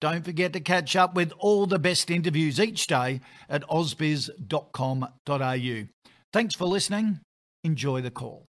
[0.00, 5.08] don't forget to catch up with all the best interviews each day at ausbiz.com.au.
[6.32, 7.20] Thanks for listening.
[7.62, 8.46] Enjoy the call.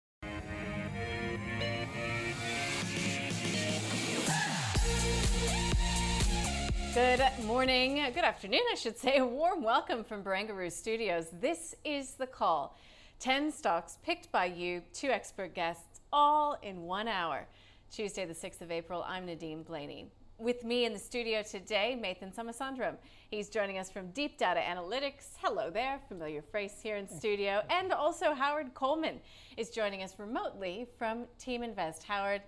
[6.94, 9.18] Good morning, good afternoon, I should say.
[9.18, 11.26] A warm welcome from Barangaroo Studios.
[11.40, 12.76] This is The Call.
[13.20, 17.46] 10 stocks picked by you, two expert guests, all in one hour.
[17.92, 20.06] Tuesday, the 6th of April, I'm Nadine Blayney.
[20.40, 22.94] With me in the studio today, Mathan Somasundaram.
[23.28, 25.30] He's joining us from Deep Data Analytics.
[25.42, 27.60] Hello there, familiar face here in studio.
[27.70, 29.18] And also Howard Coleman
[29.56, 32.04] is joining us remotely from Team Invest.
[32.04, 32.42] Howard,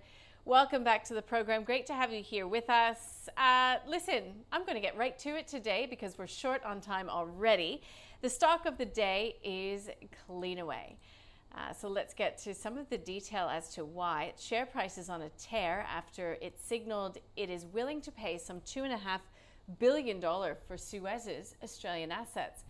[0.45, 1.65] welcome back to the program.
[1.65, 3.27] Great to have you here with us.
[3.35, 7.09] Uh, listen, I'm going to get right to it today because we're short on time
[7.09, 7.81] already.
[8.21, 9.89] The stock of the day is
[10.29, 10.95] Cleanaway.
[11.53, 14.25] Uh, so let's get to some of the detail as to why.
[14.25, 18.37] Its share price is on a tear after it signaled it is willing to pay
[18.37, 18.97] some $2.5
[19.79, 22.63] billion for Suez's Australian assets.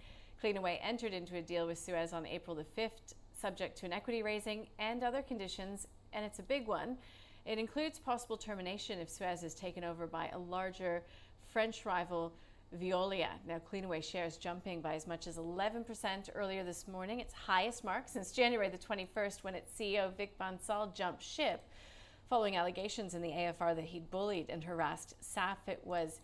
[0.43, 4.23] Cleanaway entered into a deal with Suez on April the 5th, subject to an equity
[4.23, 6.97] raising and other conditions, and it's a big one.
[7.45, 11.03] It includes possible termination if Suez is taken over by a larger
[11.51, 12.33] French rival
[12.79, 13.29] Veolia.
[13.47, 18.07] Now, Cleanaway shares jumping by as much as 11% earlier this morning, its highest mark
[18.07, 21.67] since January the 21st when its CEO Vic Bansal jumped ship
[22.29, 25.57] following allegations in the AFR that he'd bullied and harassed SAF.
[25.67, 26.21] It was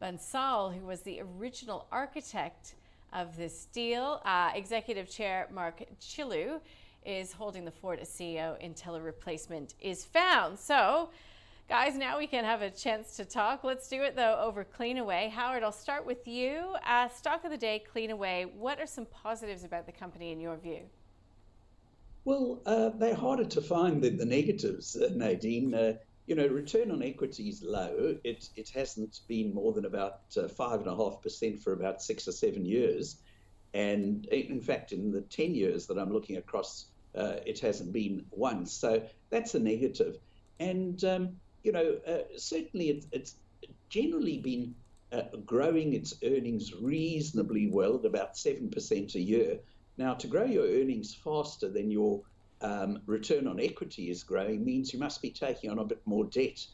[0.00, 2.76] Bansal who was the original architect
[3.12, 4.22] of this deal.
[4.24, 6.60] Uh, Executive Chair Mark Chellew
[7.04, 10.56] is holding the fort as CEO until a replacement is found.
[10.56, 11.10] So,
[11.70, 13.62] Guys, now we can have a chance to talk.
[13.62, 15.30] Let's do it though over Cleanaway.
[15.30, 16.74] Howard, I'll start with you.
[16.84, 18.52] Uh, stock of the day, Cleanaway.
[18.52, 20.80] What are some positives about the company in your view?
[22.24, 25.72] Well, uh, they're harder to find than the negatives, uh, Nadine.
[25.72, 25.92] Uh,
[26.26, 28.16] you know, return on equity is low.
[28.24, 32.02] It, it hasn't been more than about uh, five and a half percent for about
[32.02, 33.18] six or seven years.
[33.74, 38.26] And in fact, in the 10 years that I'm looking across, uh, it hasn't been
[38.32, 38.72] once.
[38.72, 40.18] So that's a negative.
[40.58, 43.34] And um, you know, uh, certainly it's, it's,
[43.88, 44.72] generally been
[45.12, 49.58] uh, growing its earnings reasonably well at about 7% a year.
[49.98, 52.22] Now, to grow your earnings faster than your
[52.62, 56.24] um, return on equity is growing means you must be taking on a bit more
[56.24, 56.64] debt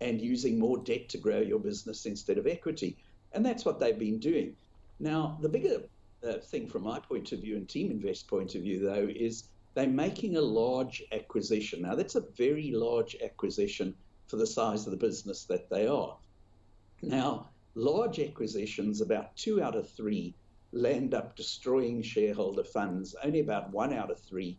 [0.00, 2.96] and using more debt to grow your business instead of equity.
[3.32, 4.54] And that's what they've been doing.
[5.00, 5.82] Now, the bigger
[6.26, 9.48] uh, thing from my point of view and Team Invest point of view, though, is
[9.74, 11.82] they're making a large acquisition.
[11.82, 13.94] Now, that's a very large acquisition
[14.26, 16.16] for the size of the business that they are.
[17.02, 20.34] Now, large acquisitions, about two out of three
[20.72, 23.14] land up destroying shareholder funds.
[23.22, 24.58] Only about one out of three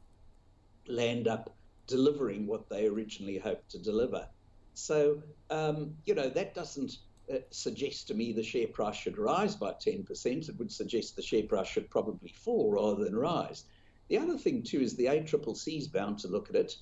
[0.87, 1.55] land up
[1.87, 4.27] delivering what they originally hoped to deliver.
[4.73, 6.97] So, um, you know, that doesn't
[7.33, 10.49] uh, suggest to me the share price should rise by 10%.
[10.49, 13.65] It would suggest the share price should probably fall rather than rise.
[14.07, 16.75] The other thing, too, is the ACCC is bound to look at it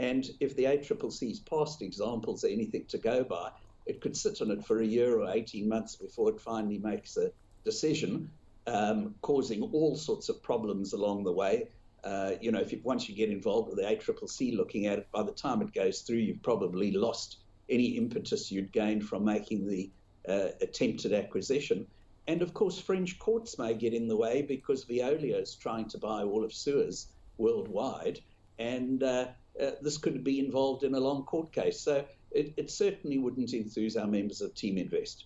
[0.00, 3.50] and if the ACCC's past examples are anything to go by,
[3.84, 7.18] it could sit on it for a year or 18 months before it finally makes
[7.18, 7.30] a
[7.64, 8.30] decision,
[8.66, 11.68] um, causing all sorts of problems along the way.
[12.02, 15.22] Uh, you know, if once you get involved with the ACCC looking at it, by
[15.22, 17.36] the time it goes through, you've probably lost
[17.68, 19.90] any impetus you'd gained from making the
[20.26, 21.86] uh, attempted acquisition.
[22.26, 25.98] And of course, French courts may get in the way because Veolia is trying to
[25.98, 28.20] buy all of Suez worldwide.
[28.58, 29.28] And uh,
[29.60, 31.80] uh, this could be involved in a long court case.
[31.80, 35.24] So it, it certainly wouldn't enthuse our members of Team Invest.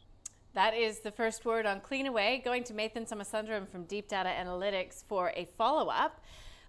[0.55, 2.45] That is the first word on Cleanaway.
[2.45, 6.21] Going to Mathan Somasundaram from Deep Data Analytics for a follow up.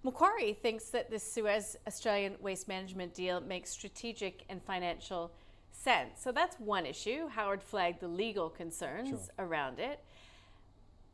[0.03, 5.31] Macquarie thinks that this Suez Australian waste management deal makes strategic and financial
[5.71, 6.21] sense.
[6.21, 7.27] So that's one issue.
[7.27, 9.45] Howard flagged the legal concerns sure.
[9.45, 9.99] around it.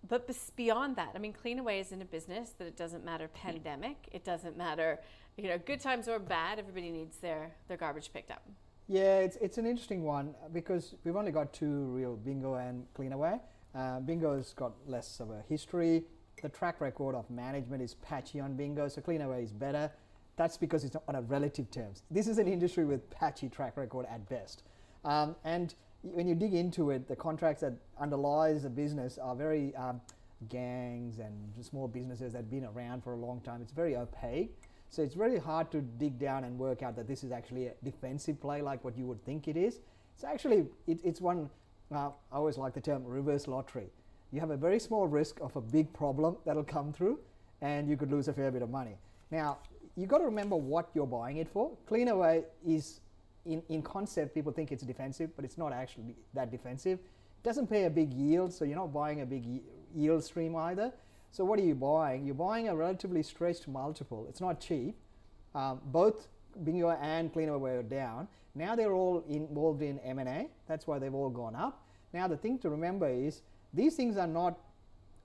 [0.07, 4.09] but beyond that, I mean, Cleanaway is in a business that it doesn't matter pandemic,
[4.11, 4.99] it doesn't matter,
[5.37, 6.59] you know, good times or bad.
[6.59, 8.43] Everybody needs their their garbage picked up.
[8.87, 13.39] Yeah, it's, it's an interesting one because we've only got two real Bingo and Cleanaway.
[13.73, 16.03] Uh, Bingo's got less of a history.
[16.41, 19.89] The track record of management is patchy on Bingo, so Cleanaway is better.
[20.35, 22.03] That's because it's on a relative terms.
[22.11, 24.63] This is an industry with patchy track record at best.
[25.05, 29.75] Um, and when you dig into it, the contracts that underlies the business are very
[29.75, 30.01] um,
[30.49, 33.61] gangs and small businesses that have been around for a long time.
[33.61, 34.57] It's very opaque.
[34.91, 37.73] So it's very hard to dig down and work out that this is actually a
[37.81, 39.79] defensive play like what you would think it is.
[40.15, 41.49] It's actually, it, it's one,
[41.95, 43.87] uh, I always like the term reverse lottery.
[44.33, 47.19] You have a very small risk of a big problem that'll come through
[47.61, 48.97] and you could lose a fair bit of money.
[49.31, 49.59] Now,
[49.95, 51.71] you've got to remember what you're buying it for.
[51.89, 52.99] Cleanaway is
[53.45, 56.99] in, in concept, people think it's defensive, but it's not actually that defensive.
[56.99, 59.45] It doesn't pay a big yield, so you're not buying a big
[59.95, 60.91] yield stream either.
[61.31, 62.25] So what are you buying?
[62.25, 64.25] You're buying a relatively stretched multiple.
[64.29, 64.95] It's not cheap.
[65.55, 66.27] Um, both
[66.63, 68.27] Bingo and Cleanaway were down.
[68.53, 70.49] Now they're all involved in M&A.
[70.67, 71.85] That's why they've all gone up.
[72.13, 73.41] Now the thing to remember is
[73.73, 74.59] these things are not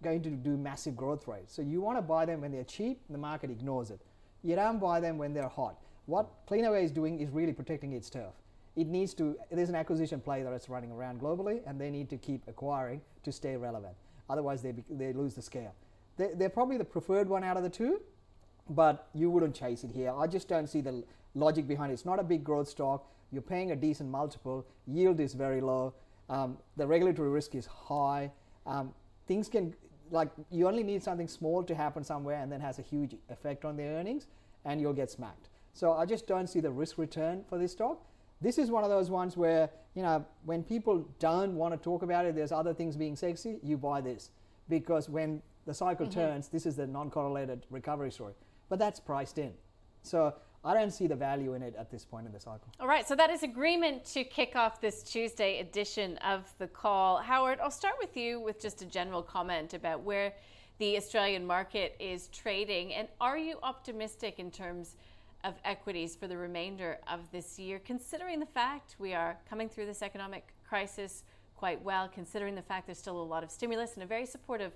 [0.03, 1.53] going to do massive growth rates.
[1.53, 4.01] So you want to buy them when they're cheap, the market ignores it.
[4.45, 5.77] You don't buy them when they're hot
[6.07, 8.33] what Cleanaway is doing is really protecting its turf.
[8.77, 12.09] It needs to, there's an acquisition play that it's running around globally, and they need
[12.11, 13.95] to keep acquiring to stay relevant.
[14.31, 15.75] Otherwise, they, they lose the scale.
[16.17, 18.01] They, they're probably the preferred one out of the two,
[18.71, 20.13] but you wouldn't chase it here.
[20.17, 21.05] I just don't see the
[21.35, 21.95] logic behind it.
[21.95, 23.07] It's not a big growth stock.
[23.33, 24.67] You're paying a decent multiple.
[24.87, 25.95] Yield is very low.
[26.29, 28.33] Um, the regulatory risk is high.
[28.67, 28.93] Um,
[29.29, 29.75] things can,
[30.11, 33.65] like, you only need something small to happen somewhere and then has a huge effect
[33.65, 34.27] on their earnings,
[34.65, 35.49] and you'll get smacked.
[35.73, 38.01] So I just don't see the risk return for this stock.
[38.41, 42.03] This is one of those ones where, you know, when people don't want to talk
[42.03, 44.31] about it, there's other things being sexy, you buy this.
[44.69, 46.21] Because when the cycle mm-hmm.
[46.21, 48.35] turns, this is the non correlated recovery story.
[48.69, 49.53] But that's priced in.
[50.03, 50.35] So
[50.65, 52.73] I don't see the value in it at this point in the cycle.
[52.81, 57.19] All right, so that is agreement to kick off this Tuesday edition of the call.
[57.19, 60.33] Howard, I'll start with you with just a general comment about where
[60.79, 62.95] the Australian market is trading.
[62.95, 64.97] And are you optimistic in terms
[65.45, 69.87] of equities for the remainder of this year, considering the fact we are coming through
[69.87, 71.23] this economic crisis
[71.55, 74.73] quite well, considering the fact there's still a lot of stimulus and a very supportive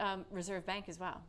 [0.00, 1.22] um, Reserve Bank as well?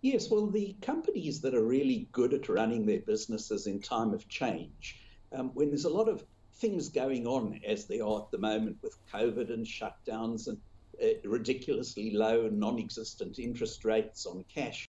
[0.00, 4.28] Yes, well, the companies that are really good at running their businesses in time of
[4.28, 5.00] change,
[5.32, 6.24] um, when there's a lot of
[6.56, 10.58] things going on as they are at the moment with COVID and shutdowns and
[11.02, 14.88] uh, ridiculously low and non existent interest rates on cash,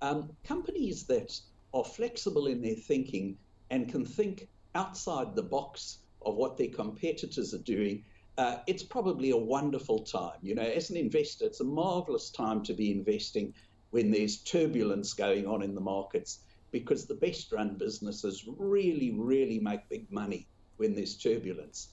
[0.00, 1.38] um, companies that
[1.74, 3.36] are flexible in their thinking
[3.70, 8.04] and can think outside the box of what their competitors are doing,
[8.38, 10.38] uh, it's probably a wonderful time.
[10.42, 13.54] You know, as an investor, it's a marvelous time to be investing
[13.90, 16.40] when there's turbulence going on in the markets
[16.70, 20.46] because the best run businesses really, really make big money
[20.78, 21.90] when there's turbulence.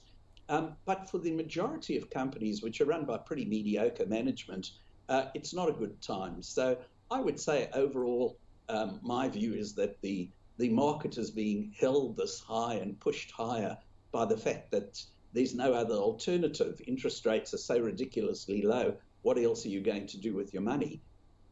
[0.48, 4.70] Um, but for the majority of companies which are run by pretty mediocre management,
[5.08, 6.42] uh, it's not a good time.
[6.42, 6.78] So
[7.10, 8.38] I would say overall,
[8.68, 13.30] um, my view is that the the market is being held this high and pushed
[13.30, 13.78] higher
[14.12, 16.80] by the fact that there's no other alternative.
[16.86, 18.96] Interest rates are so ridiculously low.
[19.22, 21.00] What else are you going to do with your money?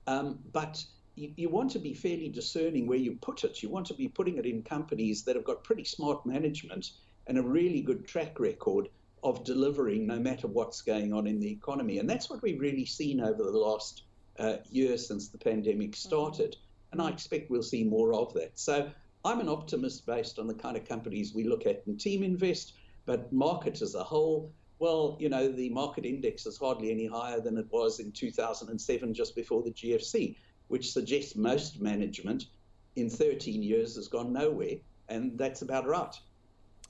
[0.07, 0.83] Um, but
[1.15, 3.63] you, you, want to be fairly discerning where you put it.
[3.63, 6.93] You want to be putting it in companies that have got pretty smart management
[7.27, 8.89] and a really good track record
[9.23, 11.99] of delivering no matter what's going on in the economy.
[11.99, 14.03] And that's what we've really seen over the last
[14.39, 16.53] uh, year since the pandemic started.
[16.53, 18.59] Mm-hmm and I expect we'll see more of that.
[18.59, 18.91] So
[19.25, 22.75] I'm an optimist based on the kind of companies we look at in Team Invest,
[23.09, 27.41] but market as a whole, well, you know, the market index is hardly any higher
[27.41, 30.37] than it was in 2007, just before the GFC,
[30.69, 32.45] which suggests most management
[32.97, 34.77] in 13 years has gone nowhere,
[35.09, 36.15] and that's about right.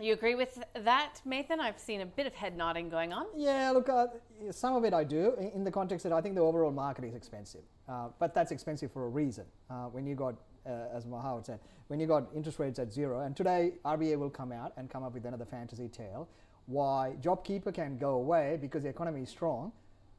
[0.01, 1.61] You agree with that, Mathan?
[1.61, 3.27] I've seen a bit of head nodding going on.
[3.37, 4.07] Yeah, look, uh,
[4.51, 7.15] some of it I do in the context that I think the overall market is
[7.15, 7.63] expensive.
[7.89, 9.45] Uh, but that's expensive for a reason.
[9.71, 10.35] Uh, when you got,
[10.67, 14.31] uh, as Mahawad said, when you got interest rates at zero, and today RBA will
[14.31, 16.29] come out and come up with another fantasy tale
[16.67, 19.73] why JobKeeper can go away because the economy is strong,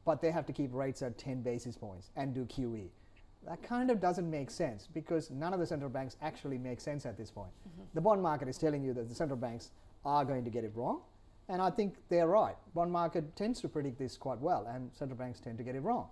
[0.04, 2.88] but they have to keep rates at 10 basis points and do QE
[3.46, 7.06] that kind of doesn't make sense because none of the central banks actually make sense
[7.06, 7.50] at this point.
[7.68, 7.82] Mm-hmm.
[7.94, 9.70] The bond market is telling you that the central banks
[10.04, 11.00] are going to get it wrong,
[11.48, 12.56] and I think they're right.
[12.74, 15.80] Bond market tends to predict this quite well, and central banks tend to get it
[15.80, 16.08] wrong.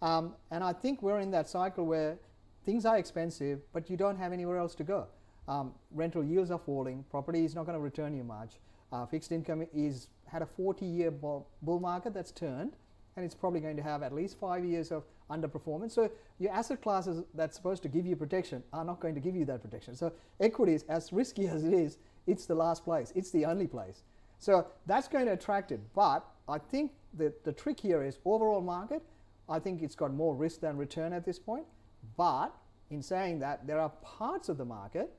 [0.00, 2.18] Um, and I think we're in that cycle where
[2.64, 5.06] things are expensive, but you don't have anywhere else to go.
[5.48, 8.60] Um, rental yields are falling, property is not going to return you much.
[8.92, 12.72] Uh, fixed income is had a 40-year bull market that's turned,
[13.16, 15.92] and it's probably going to have at least five years of underperformance.
[15.92, 19.34] So your asset classes that's supposed to give you protection are not going to give
[19.34, 19.94] you that protection.
[19.96, 23.12] So equities, as risky as it is, it's the last place.
[23.16, 24.02] It's the only place.
[24.38, 25.80] So that's going to attract it.
[25.94, 29.02] But I think that the trick here is overall market.
[29.48, 31.64] I think it's got more risk than return at this point.
[32.16, 32.54] But
[32.90, 35.12] in saying that, there are parts of the market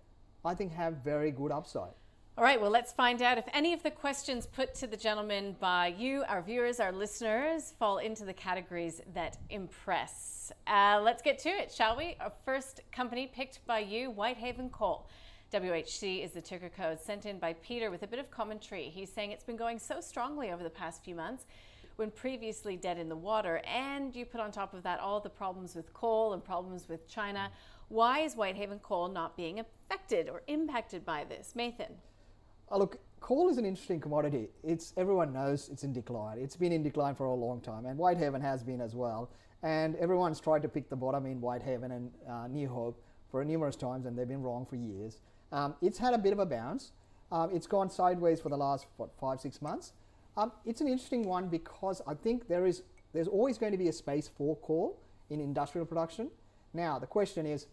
[0.45, 1.93] I think have very good upside.
[2.35, 5.55] All right, well, let's find out if any of the questions put to the gentleman
[5.59, 10.51] by you, our viewers, our listeners, fall into the categories that impress.
[10.65, 12.17] Uh, let's get to it, shall we?
[12.19, 15.07] Our first company picked by you, Whitehaven Coal.
[15.53, 18.89] WHC is the ticker code sent in by Peter with a bit of commentary.
[18.89, 21.45] He's saying it's been going so strongly over the past few months
[21.95, 23.61] when previously dead in the water.
[23.65, 27.07] And you put on top of that all the problems with coal and problems with
[27.07, 27.49] China.
[27.89, 31.53] Why is Whitehaven Coal not being affected or impacted by this?
[31.55, 31.91] Mathan.
[32.69, 34.49] Oh, look, coal is an interesting commodity.
[34.63, 36.39] It's everyone knows it's in decline.
[36.39, 39.29] It's been in decline for a long time, and Whitehaven has been as well.
[39.61, 43.75] And everyone's tried to pick the bottom in Whitehaven and uh, New Hope for numerous
[43.75, 45.19] times, and they've been wrong for years.
[45.51, 46.91] Um, it's had a bit of a bounce.
[47.31, 49.93] Um, it's gone sideways for the last what five six months.
[50.35, 53.87] Um, it's an interesting one because I think there is there's always going to be
[53.87, 54.99] a space for coal
[55.29, 56.31] in industrial production.
[56.73, 57.67] Now the question is,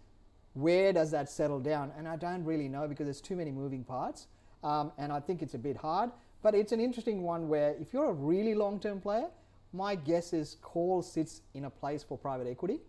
[0.55, 1.93] where does that settle down?
[1.97, 4.26] And I don't really know because there's too many moving parts,
[4.62, 6.11] um, and I think it's a bit hard.
[6.43, 9.29] But it's an interesting one where if you're a really long-term player,
[9.73, 12.81] my guess is coal sits in a place for private equity,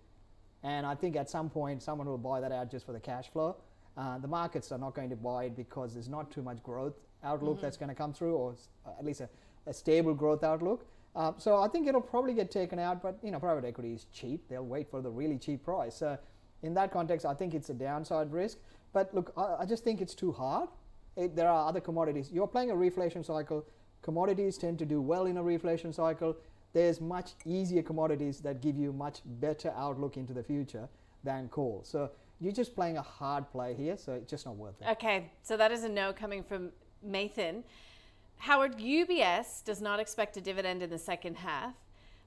[0.63, 3.29] and I think at some point someone will buy that out just for the cash
[3.29, 3.55] flow.
[3.95, 6.95] Uh, the markets are not going to buy it because there's not too much growth
[7.23, 7.65] outlook mm-hmm.
[7.65, 8.55] that's going to come through, or
[8.97, 9.29] at least a,
[9.67, 10.85] a stable growth outlook.
[11.15, 14.05] Uh, so I think it'll probably get taken out, but you know, private equity is
[14.13, 14.47] cheap.
[14.49, 15.95] They'll wait for the really cheap price.
[15.95, 16.17] So
[16.63, 18.57] in that context, I think it's a downside risk.
[18.93, 20.69] But look, I, I just think it's too hard.
[21.17, 22.29] It, there are other commodities.
[22.31, 23.65] You're playing a reflation cycle.
[24.01, 26.37] Commodities tend to do well in a reflation cycle.
[26.73, 30.87] There's much easier commodities that give you much better outlook into the future
[31.23, 31.81] than coal.
[31.83, 34.87] So you're just playing a hard play here, so it's just not worth it.
[34.91, 36.71] Okay, so that is a no coming from
[37.07, 37.63] Mathan.
[38.41, 41.75] Howard, UBS does not expect a dividend in the second half,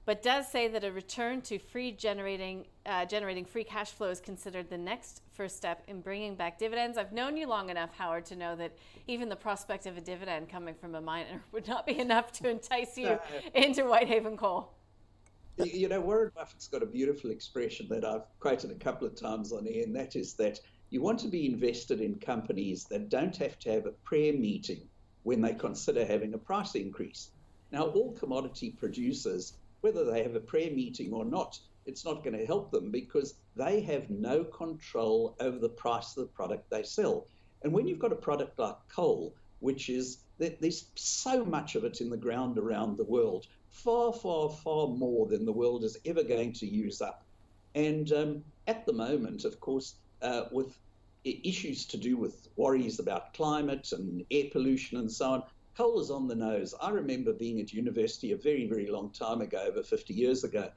[0.04, 4.21] but does say that a return to free generating uh, generating free cash flow is
[4.21, 6.99] considered the next first step in bringing back dividends.
[6.99, 8.78] I've known you long enough, Howard, to know that
[9.09, 12.49] even the prospect of a dividend coming from a miner would not be enough to
[12.49, 13.18] entice you
[13.54, 14.73] into Whitehaven Coal.
[15.56, 19.52] You know, Warren Buffett's got a beautiful expression that I've quoted a couple of times
[19.52, 23.37] on air, and that is that you want to be invested in companies that don't
[23.38, 24.88] have to have a prayer meeting
[25.25, 27.31] when they consider having a price increase.
[27.73, 32.38] Now, all commodity producers, whether they have a prayer meeting or not, it's not going
[32.38, 36.83] to help them because they have no control over the price of the product they
[36.83, 37.26] sell.
[37.62, 42.00] And when you've got a product like coal, which is there's so much of it
[42.00, 46.23] in the ground around the world, far, far, far more than the world is ever
[46.23, 47.25] going to use up.
[47.75, 50.78] And um, at the moment, of course, uh, with
[51.25, 55.43] issues to do with worries about climate and air pollution and so on,
[55.76, 56.75] coal is on the nose.
[56.81, 60.71] I remember being at university a very, very long time ago, over 50 years ago,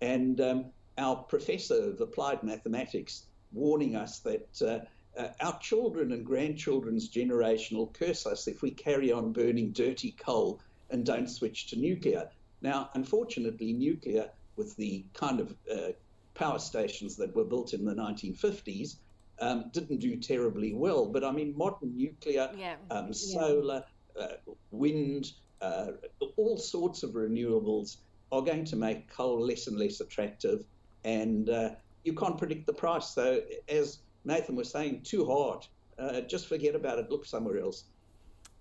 [0.00, 0.66] and um,
[0.98, 7.76] our professor of applied mathematics warning us that uh, uh, our children and grandchildren's generation
[7.76, 12.28] will curse us if we carry on burning dirty coal and don't switch to nuclear.
[12.62, 15.92] Now, unfortunately, nuclear, with the kind of uh,
[16.34, 18.96] power stations that were built in the 1950s,
[19.40, 21.06] um, didn't do terribly well.
[21.06, 22.76] But I mean, modern nuclear, yeah.
[22.90, 23.84] Um, solar,
[24.16, 24.22] yeah.
[24.22, 25.92] uh, wind, uh,
[26.36, 27.96] all sorts of renewables
[28.32, 30.64] are going to make coal less and less attractive.
[31.04, 31.70] And uh,
[32.04, 33.08] you can't predict the price.
[33.08, 35.66] So, as Mathan was saying, too hard.
[35.98, 37.84] Uh, just forget about it, look somewhere else.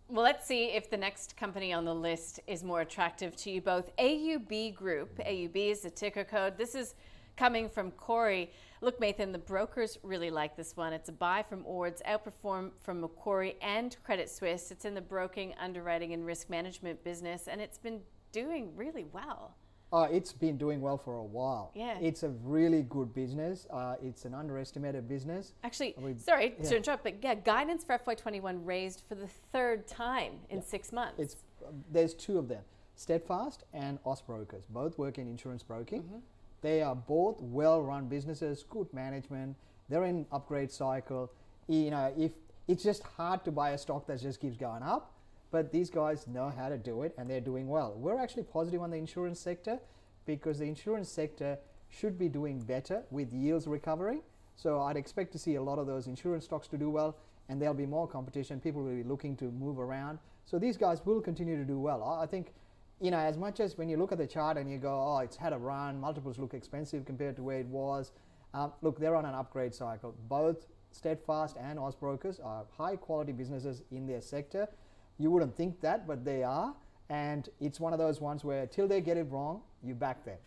[0.09, 3.61] Well, let's see if the next company on the list is more attractive to you
[3.61, 3.95] both.
[3.97, 6.57] AUB Group, AUB is the ticker code.
[6.57, 6.93] This is
[7.37, 8.51] coming from Corey.
[8.83, 10.91] Look, Mathan, the brokers really like this one.
[10.91, 14.71] It's a buy from Ords, outperform from Macquarie and Credit Suisse.
[14.71, 18.01] It's in the broking, underwriting, and risk management business, and it's been
[18.33, 19.55] doing really well.
[19.93, 21.71] Uh, it's been doing well for a while.
[21.73, 21.97] Yeah.
[22.01, 23.67] It's a really good business.
[23.71, 25.53] Uh, it's an underestimated business.
[25.63, 26.69] Actually, we, sorry yeah.
[26.69, 30.63] to interrupt, but yeah, guidance for FY21 raised for the third time in yeah.
[30.65, 31.19] six months.
[31.19, 31.37] It's
[31.89, 32.63] There's two of them
[32.95, 36.03] Steadfast and Austbrokers, both work in insurance broking.
[36.03, 36.17] Mm-hmm.
[36.63, 39.55] They are both well run businesses, good management.
[39.89, 41.31] They're in upgrade cycle.
[41.67, 42.31] You know, if
[42.67, 45.13] it's just hard to buy a stock that just keeps going up
[45.53, 47.93] but these guys know how to do it and they're doing well.
[47.95, 49.77] We're actually positive on the insurance sector
[50.25, 54.23] because the insurance sector should be doing better with yields recovering.
[54.55, 57.17] So I'd expect to see a lot of those insurance stocks to do well
[57.49, 58.59] and there'll be more competition.
[58.59, 60.17] People will be looking to move around.
[60.45, 62.03] So these guys will continue to do well.
[62.03, 62.55] I think
[62.99, 65.19] you know, as much as when you look at the chart and you go, oh,
[65.19, 68.11] it's had a run, multiples look expensive compared to where it was.
[68.53, 70.15] Um, look, they're on an upgrade cycle.
[70.29, 74.67] Both Steadfast and Austbrokers are high quality businesses in their sector.
[75.17, 76.75] You wouldn't think that, but they are.
[77.09, 80.37] And it's one of those ones where till they get it wrong, you back them.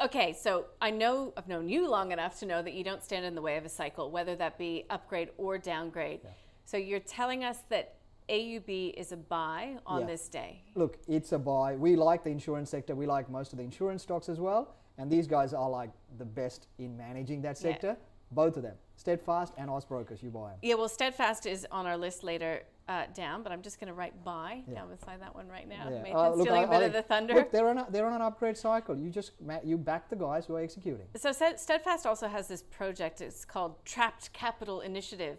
[0.00, 3.24] Okay, so I know I've known you long enough to know that you don't stand
[3.24, 6.20] in the way of a cycle, whether that be upgrade or downgrade.
[6.24, 6.30] Yeah.
[6.64, 7.96] So you're telling us that
[8.30, 10.06] AUB is a buy on yeah.
[10.06, 10.62] this day.
[10.76, 11.74] Look, it's a buy.
[11.74, 12.94] We like the insurance sector.
[12.94, 14.74] We like most of the insurance stocks as well.
[14.98, 17.88] And these guys are like the best in managing that sector.
[17.88, 18.04] Yeah.
[18.32, 20.58] Both of them, Steadfast and Austbrokers, you buy them.
[20.62, 23.94] Yeah, well, Steadfast is on our list later uh, down, but I'm just going to
[23.94, 24.74] write buy yeah.
[24.74, 25.88] down beside that one right now.
[25.90, 26.14] Yeah.
[26.14, 27.34] Uh, look, stealing I, a bit I, of the thunder.
[27.34, 28.96] Look, they're on a, they're on an upgrade cycle.
[28.96, 29.32] You just
[29.64, 31.06] you back the guys who are executing.
[31.16, 33.20] So Steadfast also has this project.
[33.20, 35.38] It's called Trapped Capital Initiative.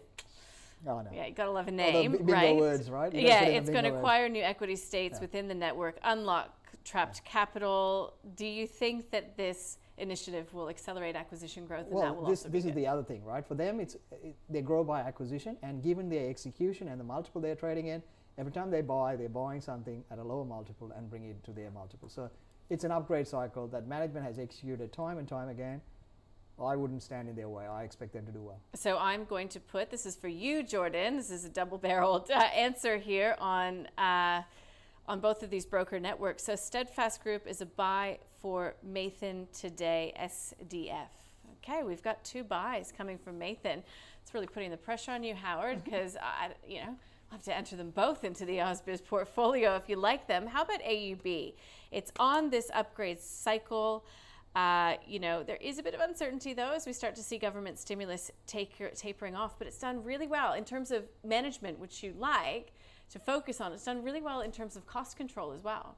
[0.86, 1.10] Oh, no.
[1.12, 2.56] Yeah, you got to love a name, oh, right?
[2.56, 3.12] words, right?
[3.12, 5.22] Yeah, it's going to acquire new equity states yeah.
[5.22, 6.50] within the network, unlock
[6.84, 8.14] trapped capital.
[8.36, 12.40] Do you think that this initiative will accelerate acquisition growth well, and that will this,
[12.40, 13.46] also this is the other thing, right?
[13.46, 17.40] For them, it's it, they grow by acquisition, and given their execution and the multiple
[17.40, 18.02] they're trading in,
[18.38, 21.52] every time they buy, they're buying something at a lower multiple and bring it to
[21.52, 22.08] their multiple.
[22.08, 22.30] So
[22.70, 25.80] it's an upgrade cycle that management has executed time and time again
[26.60, 27.66] I wouldn't stand in their way.
[27.66, 28.60] I expect them to do well.
[28.74, 31.16] So I'm going to put this is for you, Jordan.
[31.16, 34.42] This is a double-barreled uh, answer here on uh,
[35.08, 36.44] on both of these broker networks.
[36.44, 41.08] So Steadfast Group is a buy for Mathan today, SDF.
[41.58, 43.82] Okay, we've got two buys coming from Mathan.
[44.22, 46.44] It's really putting the pressure on you, Howard, because mm-hmm.
[46.44, 46.96] I, you know.
[47.32, 50.46] I'll have to enter them both into the Ausbiz portfolio if you like them.
[50.46, 51.54] How about AUB?
[51.90, 54.04] It's on this upgrade cycle.
[54.54, 57.38] Uh, you know, there is a bit of uncertainty though as we start to see
[57.38, 62.02] government stimulus take, tapering off, but it's done really well in terms of management, which
[62.02, 62.72] you like
[63.10, 63.72] to focus on.
[63.72, 65.96] It's done really well in terms of cost control as well.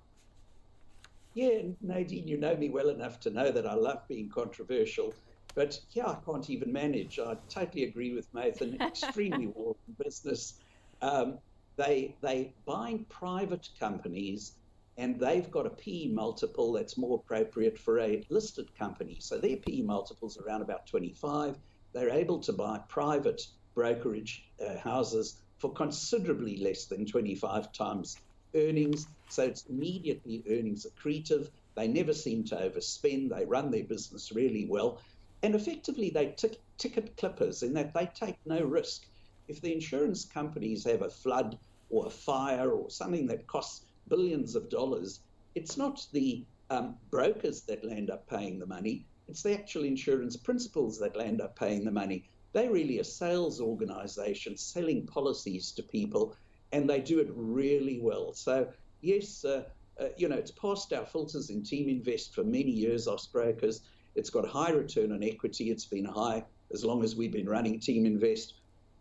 [1.35, 5.13] Yeah, Nadine, you know me well enough to know that I love being controversial.
[5.57, 7.19] But yeah, I can't even manage.
[7.19, 8.81] I totally agree with Mathan.
[8.81, 10.55] Extremely warm business.
[11.03, 11.39] Um,
[11.77, 14.53] they they buying private companies
[14.97, 19.17] and they've got a PE multiple that's more appropriate for a listed company.
[19.21, 21.59] So their PE multiples around about 25.
[21.93, 23.43] They're able to buy private
[23.75, 28.17] brokerage uh, houses for considerably less than 25 times
[28.55, 29.07] earnings.
[29.31, 31.51] So it's immediately earnings accretive.
[31.75, 33.31] They never seem to overspend.
[33.31, 35.01] They run their business really well.
[35.43, 39.03] And effectively, they t- ticket clippers in that they take no risk.
[39.49, 41.59] If the insurance companies have a flood
[41.91, 45.21] or a fire or something that costs billions of dollars,
[45.55, 50.37] it's not the um, brokers that land up paying the money, it's the actual insurance
[50.37, 52.29] principals that land up paying the money.
[52.53, 56.37] They're really a sales organization selling policies to people,
[56.73, 58.33] and they do it really well.
[58.33, 58.69] So,
[59.01, 59.65] yes, uh,
[59.99, 63.81] uh, you know, it's passed our filters in Team Invest for many years, Austbrokers.
[64.15, 65.71] It's got high return on equity.
[65.71, 68.53] It's been high as long as we've been running Teaminvest.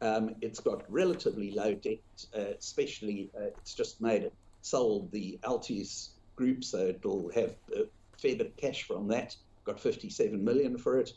[0.01, 1.99] Um, it's got relatively low debt,
[2.35, 7.83] uh, especially uh, it's just made it sold the Altius group, so it'll have a
[8.17, 9.35] fair bit of cash from that.
[9.65, 11.13] Got 57 million for it,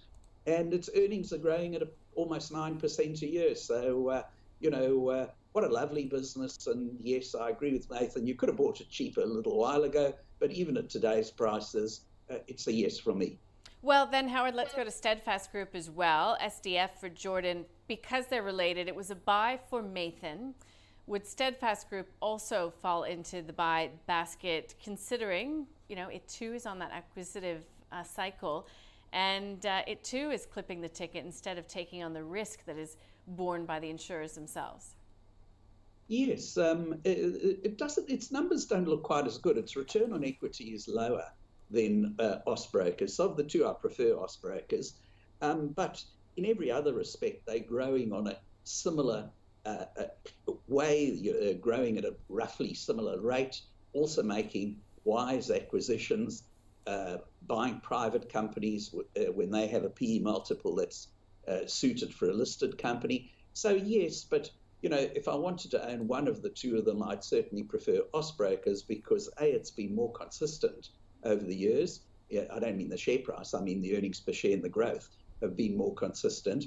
[0.46, 3.54] and its earnings are growing at a, almost nine percent a year.
[3.54, 4.22] So uh,
[4.60, 6.66] you know uh, what a lovely business.
[6.66, 8.26] And yes, I agree with Mathan.
[8.26, 12.02] You could have bought it cheaper a little while ago, but even at today's prices,
[12.30, 13.38] uh, it's a yes from me.
[13.82, 16.36] Well, then, Howard, let's go to Steadfast Group as well.
[16.42, 17.64] SDF for Jordan.
[17.88, 20.54] Because they're related, it was a buy for Mathan.
[21.08, 26.66] Would Steadfast Group also fall into the buy basket, considering you know it too is
[26.66, 28.66] on that acquisitive uh, cycle,
[29.12, 32.76] and uh, it too is clipping the ticket instead of taking on the risk that
[32.76, 32.96] is
[33.28, 34.96] borne by the insurers themselves?
[36.08, 38.10] Yes, um, it, it, doesn't.
[38.10, 39.56] Its numbers don't look quite as good.
[39.56, 41.24] Its return on equity is lower
[41.70, 43.10] than uh, Austbrokers.
[43.10, 44.94] So of the two, I prefer Austbrokers,
[45.40, 46.02] um, but
[46.36, 49.30] in every other respect, they're growing on a similar
[50.68, 53.60] way, you're uh, growing at a roughly similar rate,
[53.92, 56.44] also making wise acquisitions,
[56.86, 61.08] uh, buying private companies uh, when they have a PE multiple that's
[61.66, 63.30] suited for a listed company.
[63.52, 64.50] So, yes, but
[64.82, 67.62] you know, if I wanted to own one of the two of them, I'd certainly
[67.62, 70.90] prefer Austbrokers because A, it's been more consistent
[71.24, 72.02] over the years.
[72.32, 75.08] I don't mean the share price, I mean the earnings per share and the growth
[75.42, 76.66] have been more consistent.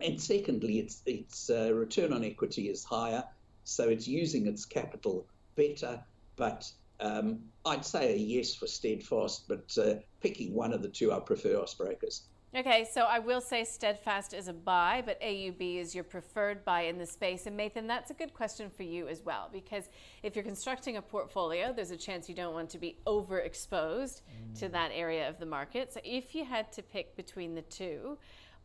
[0.00, 3.24] And secondly, its, its uh, return on equity is higher,
[3.64, 6.00] so it's using its capital better.
[6.36, 11.12] But um, I'd say a yes for Steadfast, but uh, picking one of the two,
[11.12, 12.22] I prefer Austbrokers.
[12.54, 16.82] Okay, so I will say Steadfast is a buy, but AUB is your preferred buy
[16.82, 17.46] in the space.
[17.46, 19.90] And Mathan, that's a good question for you as well, because
[20.22, 24.58] if you're constructing a portfolio, there's a chance you don't want to be overexposed mm.
[24.60, 25.92] to that area of the market.
[25.92, 28.16] So if you had to pick between the two,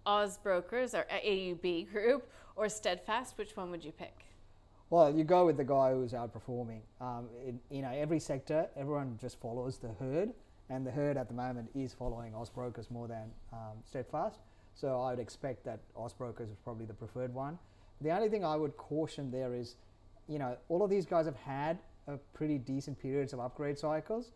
[0.05, 4.25] Austbrokers or AUB Group or Steadfast, which one would you pick?
[4.89, 6.81] Well, you go with the guy who's outperforming.
[6.99, 10.33] Um, in, you know, every sector, everyone just follows the herd
[10.69, 14.39] and the herd at the moment is following Austbrokers more than um, Steadfast.
[14.73, 17.59] So I would expect that Austbrokers is probably the preferred one.
[17.99, 19.75] The only thing I would caution there is,
[20.27, 24.31] you know, all of these guys have had a pretty decent periods of upgrade cycles.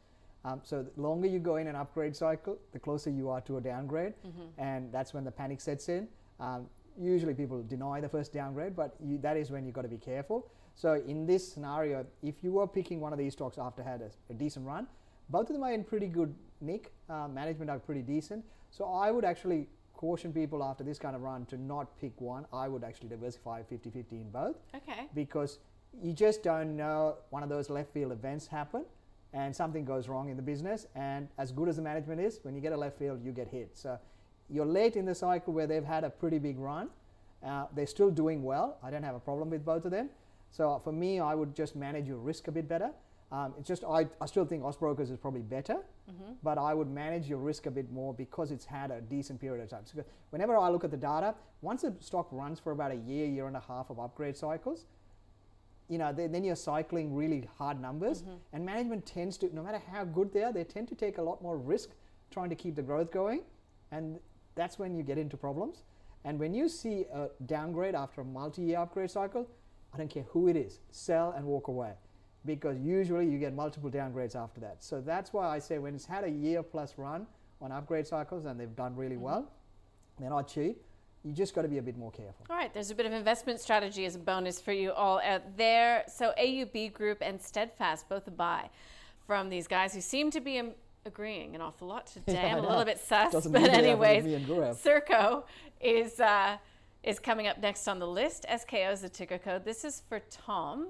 [0.46, 3.58] Um, so the longer you go in an upgrade cycle, the closer you are to
[3.58, 4.62] a downgrade, mm-hmm.
[4.62, 6.08] and that's when the panic sets in.
[6.40, 9.88] Um, usually people deny the first downgrade, but you, that is when you've got to
[9.88, 10.48] be careful.
[10.76, 14.12] So in this scenario, if you were picking one of these stocks after had a,
[14.30, 14.86] a decent run,
[15.30, 16.94] both of them are in pretty good nick.
[17.10, 18.46] Uh, management are pretty decent.
[18.70, 22.46] So I would actually caution people after this kind of run to not pick one.
[22.54, 24.58] I would actually diversify 50 50 in both.
[24.76, 25.08] Okay.
[25.16, 25.58] Because
[26.04, 28.86] you just don't know one of those left field events happen
[29.36, 30.88] and something goes wrong in the business.
[30.96, 33.50] And as good as the management is, when you get a left field, you get
[33.50, 33.72] hit.
[33.74, 34.00] So
[34.50, 36.90] you're late in the cycle where they've had a pretty big run.
[37.46, 38.78] Uh, they're still doing well.
[38.82, 40.10] I don't have a problem with both of them.
[40.52, 42.92] So for me, I would just manage your risk a bit better.
[43.32, 45.74] Um, it's just I, I still think Austbrokers is probably better,
[46.10, 46.34] mm-hmm.
[46.42, 49.64] but I would manage your risk a bit more because it's had a decent period
[49.64, 49.82] of time.
[49.84, 53.26] So whenever I look at the data, once a stock runs for about a year,
[53.26, 54.86] year and a half of upgrade cycles,
[55.88, 58.36] you know, then you're cycling really hard numbers, mm-hmm.
[58.54, 61.22] and management tends to, no matter how good they are, they tend to take a
[61.22, 61.90] lot more risk
[62.32, 63.42] trying to keep the growth going,
[63.92, 64.20] and
[64.56, 65.84] that's when you get into problems.
[66.24, 69.48] And when you see a downgrade after a multi-year upgrade cycle,
[69.94, 71.94] I don't care who it is, sell and walk away
[72.46, 74.84] because usually you get multiple downgrades after that.
[74.84, 77.26] So that's why I say when it's had a year plus run
[77.62, 79.24] on upgrade cycles and they've done really mm-hmm.
[79.24, 79.52] well,
[80.20, 80.82] they're not cheap.
[81.26, 82.46] You just got to be a bit more careful.
[82.52, 85.58] All right, there's a bit of investment strategy as a bonus for you all out
[85.58, 86.04] there.
[86.08, 88.70] So AUB Group and Steadfast, both a buy
[89.26, 90.62] from these guys who seem to be
[91.04, 92.34] agreeing an awful lot today.
[92.34, 94.24] yeah, I'm a little bit sus, Doesn't but anyways,
[94.78, 95.46] Serko
[95.82, 96.58] is uh,
[97.04, 98.46] is coming up next on the list.
[98.48, 99.66] SKO is the ticker code.
[99.66, 100.90] This is for Tom.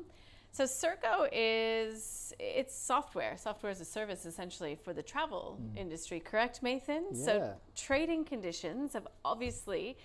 [0.51, 5.77] So Serko is it's software, software as a service essentially for the travel mm.
[5.77, 7.03] industry, correct, Mathan?
[7.11, 7.25] Yeah.
[7.25, 9.97] So trading conditions have obviously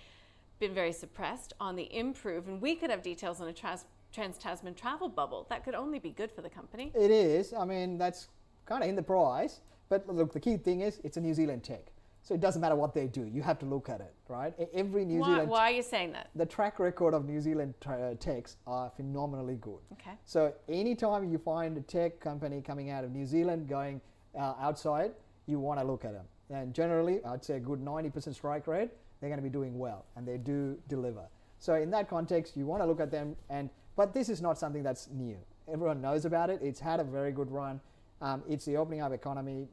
[0.61, 4.37] been very suppressed on the improve, and we could have details on a trans, trans
[4.37, 5.45] Tasman travel bubble.
[5.49, 6.93] That could only be good for the company.
[6.95, 7.51] It is.
[7.51, 8.29] I mean, that's
[8.65, 9.59] kind of in the price.
[9.89, 11.87] But look, the key thing is it's a New Zealand tech.
[12.23, 13.25] So it doesn't matter what they do.
[13.25, 14.53] You have to look at it, right?
[14.73, 15.49] Every New why, Zealand.
[15.49, 16.29] Why are you saying that?
[16.35, 19.79] The track record of New Zealand uh, techs are phenomenally good.
[19.93, 20.11] Okay.
[20.23, 23.99] So anytime you find a tech company coming out of New Zealand going
[24.37, 25.13] uh, outside,
[25.47, 26.25] you want to look at them.
[26.51, 28.91] And generally, I'd say a good 90% strike rate.
[29.21, 31.23] They're going to be doing well, and they do deliver.
[31.59, 33.35] So in that context, you want to look at them.
[33.49, 35.37] And but this is not something that's new.
[35.71, 36.59] Everyone knows about it.
[36.61, 37.79] It's had a very good run.
[38.21, 39.67] Um, it's the opening up economy.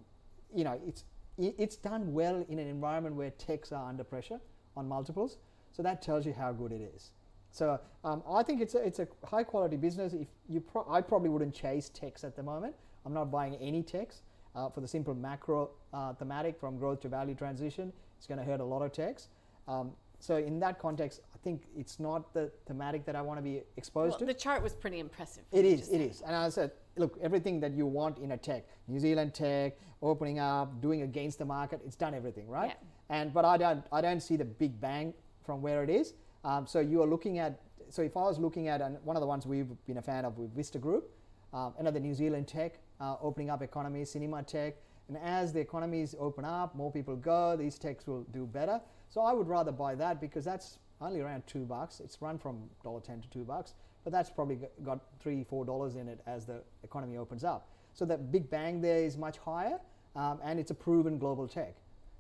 [0.55, 1.05] You know, it's
[1.39, 4.41] it's done well in an environment where techs are under pressure
[4.77, 5.39] on multiples.
[5.73, 7.13] So that tells you how good it is.
[7.51, 10.13] So um, I think it's a, it's a high quality business.
[10.13, 12.75] If you pro- I probably wouldn't chase techs at the moment.
[13.07, 14.23] I'm not buying any techs
[14.55, 17.93] uh, for the simple macro uh, thematic from growth to value transition.
[18.19, 19.29] It's going to hurt a lot of techs.
[19.67, 23.43] Um, so in that context, I think it's not the thematic that I want to
[23.43, 24.27] be exposed well, to.
[24.27, 25.45] The chart was pretty impressive.
[25.53, 26.23] It is, it is.
[26.23, 30.41] And I said, look, everything that you want in a tech, New Zealand tech, opening
[30.41, 32.71] up, doing against the market, it's done everything, right?
[32.71, 33.17] Yeah.
[33.17, 36.15] And but I don't, I don't see the big bang from where it is.
[36.45, 39.21] Um, so you are looking at, so if I was looking at, and one of
[39.21, 41.11] the ones we've been a fan of with Vista Group,
[41.53, 44.75] um, another New Zealand tech, uh, opening up economy, cinema tech,
[45.09, 48.81] and as the economies open up, more people go, these techs will do better.
[49.09, 52.01] So I would rather buy that because that's only around two bucks.
[52.01, 56.09] It's run from $1.10 to two bucks, but that's probably got three, four dollars in
[56.09, 57.69] it as the economy opens up.
[57.95, 59.81] So that big bang there is much higher,
[60.15, 61.75] um, and it's a proven global tech.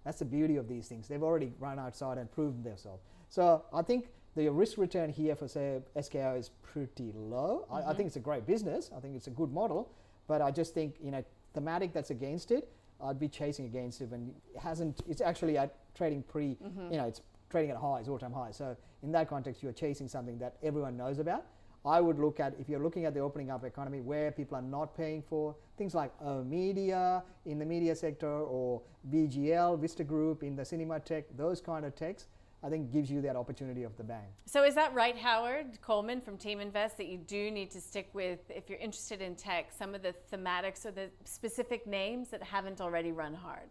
[0.04, 1.08] That's the beauty of these things.
[1.08, 3.02] They've already run outside and proven themselves.
[3.28, 7.64] So I think the risk return here for say SKO is pretty low.
[7.64, 7.74] Mm-hmm.
[7.74, 7.96] I, I, mm-hmm.
[7.96, 8.90] think it's a great business.
[8.96, 9.92] I think it's a good model,
[10.26, 12.70] but I just think you know thematic that's against it.
[13.02, 15.02] I'd be chasing against it when it hasn't.
[15.08, 16.56] It's actually at trading pre.
[16.56, 16.92] Mm-hmm.
[16.92, 18.56] You know, it's trading at highs, all-time highs.
[18.56, 21.44] So in that context, you're chasing something that everyone knows about.
[21.84, 24.62] I would look at if you're looking at the opening up economy where people are
[24.62, 30.42] not paying for things like uh, media in the media sector or VGL, Vista Group
[30.42, 32.26] in the cinema tech, those kind of techs.
[32.62, 34.26] I think gives you that opportunity of the bang.
[34.46, 38.10] So is that right, Howard Coleman from Team Invest, that you do need to stick
[38.12, 42.42] with if you're interested in tech, some of the thematics or the specific names that
[42.42, 43.68] haven't already run hard?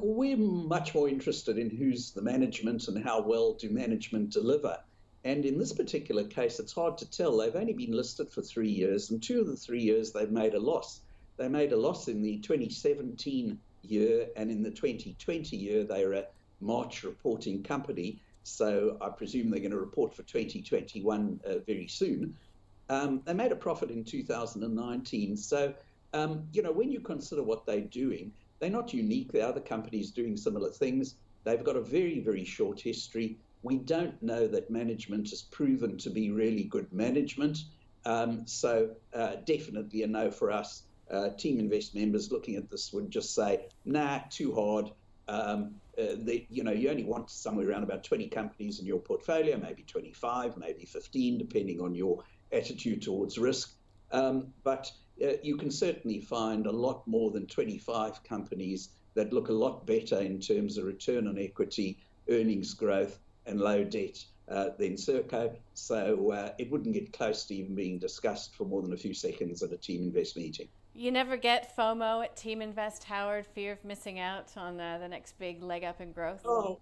[0.00, 4.78] we're much more interested in who's the management and how well do management deliver.
[5.24, 7.36] And in this particular case, it's hard to tell.
[7.36, 10.54] They've only been listed for three years, and two of the three years they've made
[10.54, 11.00] a loss.
[11.36, 16.24] They made a loss in the 2017 year, and in the 2020 year, they're a
[16.60, 18.20] March reporting company.
[18.42, 22.36] So I presume they're going to report for 2021 uh, very soon.
[22.88, 25.36] Um, they made a profit in 2019.
[25.36, 25.74] So,
[26.14, 29.32] um, you know, when you consider what they're doing, they're not unique.
[29.32, 31.16] There are other companies doing similar things.
[31.44, 33.38] They've got a very, very short history.
[33.62, 37.58] We don't know that management has proven to be really good management.
[38.04, 40.84] Um, so, uh, definitely a no for us.
[41.10, 44.90] Uh, Team Invest members looking at this would just say, nah, too hard.
[45.26, 49.00] Um, uh, they, you know, you only want somewhere around about 20 companies in your
[49.00, 53.72] portfolio, maybe 25, maybe 15, depending on your attitude towards risk.
[54.12, 54.90] Um, but
[55.22, 59.86] uh, you can certainly find a lot more than 25 companies that look a lot
[59.86, 61.98] better in terms of return on equity,
[62.30, 65.54] earnings growth, and low debt uh, than Serko.
[65.74, 69.14] So uh, it wouldn't get close to even being discussed for more than a few
[69.14, 70.68] seconds at a team invest meeting.
[70.98, 75.06] You never get FOMO at Team Invest, Howard, fear of missing out on uh, the
[75.06, 76.40] next big leg up in growth?
[76.44, 76.80] Oh,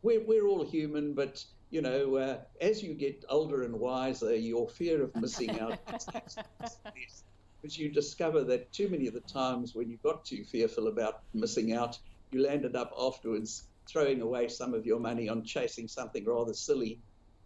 [0.00, 4.70] we're, we're all human, but you know, uh, as you get older and wiser, your
[4.70, 5.78] fear of missing out
[7.60, 11.20] because you discover that too many of the times when you got too fearful about
[11.34, 11.98] missing out,
[12.30, 16.98] you landed up afterwards throwing away some of your money on chasing something rather silly.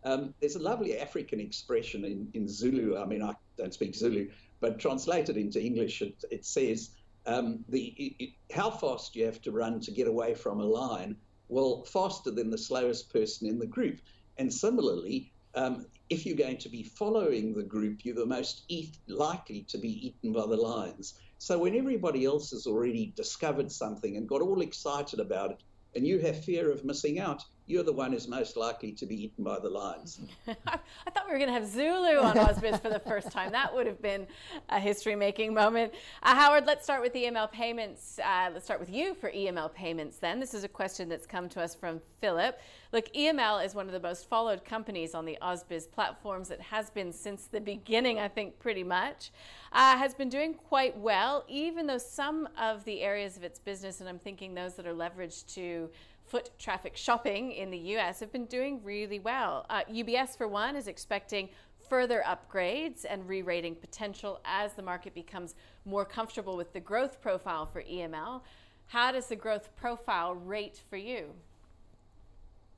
[0.04, 2.96] Um, there's a lovely African expression in, in Zulu.
[2.96, 4.28] I mean, I don't speak Zulu,
[4.62, 6.90] but translated into English, it, it says,
[7.26, 11.16] um, the, it, how fast you have to run to get away from a lion?
[11.48, 13.98] Well, faster than the slowest person in the group.
[14.38, 18.96] And similarly, um, if you're going to be following the group, you're the most eat,
[19.08, 21.14] likely to be eaten by the lions.
[21.38, 25.62] So when everybody else has already discovered something and got all excited about it,
[25.94, 29.24] and you have fear of missing out, you're the one who's most likely to be
[29.24, 30.20] eaten by the lions.
[30.48, 30.78] I
[31.10, 33.52] thought we were going to have Zulu on Ausbiz for the first time.
[33.52, 34.26] That would have been
[34.68, 35.92] a history making moment.
[36.22, 38.18] Uh, Howard, let's start with EML payments.
[38.18, 40.40] Uh, let's start with you for EML payments then.
[40.40, 42.58] This is a question that's come to us from Philip.
[42.92, 46.50] Look, EML is one of the most followed companies on the Ausbiz platforms.
[46.50, 49.30] It has been since the beginning, I think, pretty much.
[49.72, 54.00] Uh, has been doing quite well, even though some of the areas of its business,
[54.00, 55.88] and I'm thinking those that are leveraged to
[56.26, 59.66] foot traffic shopping in the US have been doing really well.
[59.68, 61.48] Uh, UBS, for one, is expecting
[61.88, 65.54] further upgrades and re rating potential as the market becomes
[65.84, 68.40] more comfortable with the growth profile for EML.
[68.86, 71.34] How does the growth profile rate for you?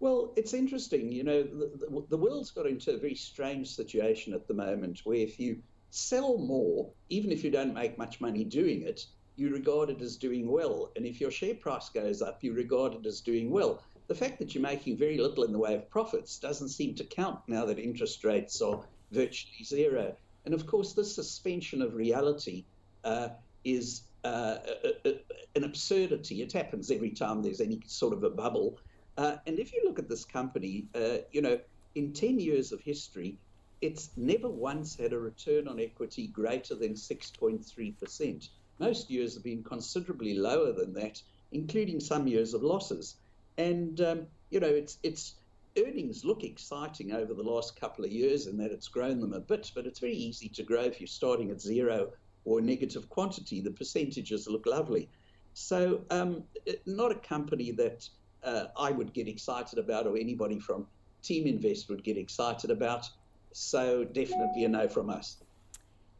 [0.00, 1.12] Well, it's interesting.
[1.12, 5.00] You know, the, the, the, world's got into a very strange situation at the moment
[5.04, 9.50] where if you sell more, even if you don't make much money doing it, you
[9.50, 10.90] regard it as doing well.
[10.96, 13.82] And if your share price goes up, you regard it as doing well.
[14.06, 17.04] The fact that you're making very little in the way of profits doesn't seem to
[17.04, 20.14] count now that interest rates are virtually zero.
[20.44, 22.64] And of course, this suspension of reality
[23.02, 23.30] uh,
[23.64, 25.20] is uh, a, a,
[25.56, 26.42] an absurdity.
[26.42, 28.78] It happens every time there's any sort of a bubble.
[29.16, 31.58] Uh, and if you look at this company, uh, you know,
[31.94, 33.38] in 10 years of history,
[33.80, 38.48] it's never once had a return on equity greater than 6.3%.
[38.78, 43.16] Most years have been considerably lower than that, including some years of losses.
[43.56, 45.34] And um, you know, it's it's
[45.76, 49.40] earnings look exciting over the last couple of years in that it's grown them a
[49.40, 52.12] bit, but it's very easy to grow if you're starting at zero
[52.44, 53.60] or negative quantity.
[53.60, 55.08] The percentages look lovely.
[55.54, 56.44] So, um,
[56.86, 58.08] not a company that
[58.42, 60.86] uh, I would get excited about, or anybody from
[61.22, 63.08] Team Invest would get excited about.
[63.52, 65.43] So, definitely a no from us.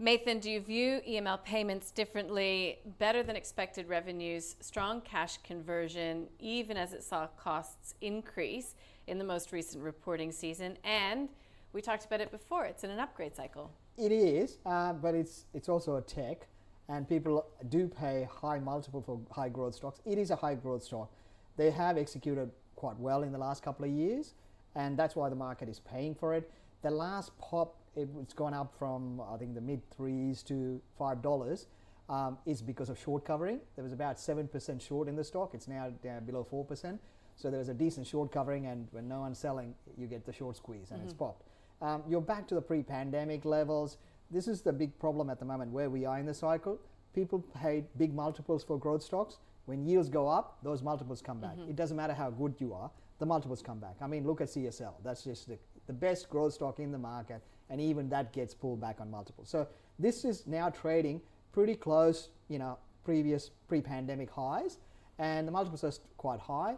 [0.00, 2.80] Mathan, do you view EML payments differently?
[2.98, 8.74] Better than expected revenues, strong cash conversion, even as it saw costs increase
[9.06, 10.76] in the most recent reporting season.
[10.82, 11.28] And
[11.72, 13.70] we talked about it before, it's in an upgrade cycle.
[13.96, 16.48] It is, uh, but it's, it's also a tech,
[16.88, 20.00] and people do pay high multiple for high growth stocks.
[20.04, 21.08] It is a high growth stock.
[21.56, 24.34] They have executed quite well in the last couple of years,
[24.74, 26.50] and that's why the market is paying for it.
[26.82, 31.66] The last pop it's gone up from I think the mid threes to five dollars.
[32.06, 33.60] Um, is because of short covering.
[33.76, 35.54] There was about seven percent short in the stock.
[35.54, 37.00] It's now down below four percent.
[37.36, 40.32] So there was a decent short covering, and when no one's selling, you get the
[40.32, 41.08] short squeeze, and mm-hmm.
[41.08, 41.44] it's popped.
[41.82, 43.98] Um, you're back to the pre-pandemic levels.
[44.30, 46.80] This is the big problem at the moment where we are in the cycle.
[47.14, 49.38] People paid big multiples for growth stocks.
[49.66, 51.56] When yields go up, those multiples come back.
[51.56, 51.70] Mm-hmm.
[51.70, 53.96] It doesn't matter how good you are, the multiples come back.
[54.00, 54.94] I mean, look at CSL.
[55.02, 58.80] That's just the, the best growth stock in the market and even that gets pulled
[58.80, 59.48] back on multiples.
[59.48, 59.66] So
[59.98, 61.20] this is now trading
[61.52, 64.78] pretty close, you know, previous pre-pandemic highs,
[65.18, 66.76] and the multiples are quite high.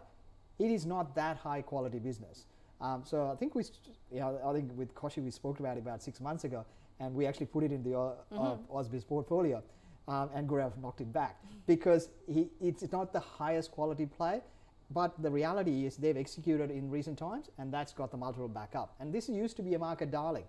[0.59, 2.45] It is not that high quality business.
[2.79, 3.63] Um, so I think we,
[4.11, 6.65] you know, I think with Kochie we spoke about it about six months ago,
[6.99, 8.75] and we actually put it in the uh, mm-hmm.
[8.75, 9.63] Ausbiz portfolio,
[10.07, 14.41] um, and Gaurav knocked it back because he, it's not the highest quality play,
[14.91, 18.75] but the reality is they've executed in recent times, and that's got the multiple back
[18.75, 18.95] up.
[18.99, 20.45] And this used to be a market darling.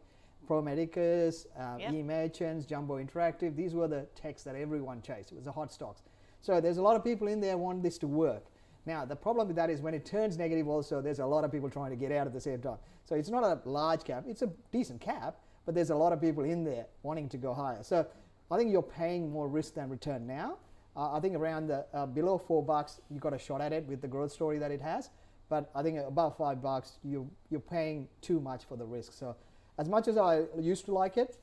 [0.49, 1.93] Pro Medicus, uh, yep.
[1.93, 5.31] E-Merchants, Jumbo Interactive, these were the techs that everyone chased.
[5.31, 6.01] It was the hot stocks.
[6.41, 8.47] So there's a lot of people in there want this to work.
[8.87, 11.53] Now, the problem with that is when it turns negative also, there's a lot of
[11.53, 12.79] people trying to get out at the same time.
[13.05, 16.21] So it's not a large cap, it's a decent cap, but there's a lot of
[16.23, 17.83] people in there wanting to go higher.
[17.83, 18.07] So
[18.51, 20.57] I think you're paying more risk than return now.
[20.97, 23.85] Uh, I think around the uh, below four bucks, you got a shot at it
[23.85, 25.11] with the growth story that it has.
[25.51, 29.13] But I think above five bucks, you, you're paying too much for the risk.
[29.13, 29.37] So
[29.79, 31.39] as much as I used to like it,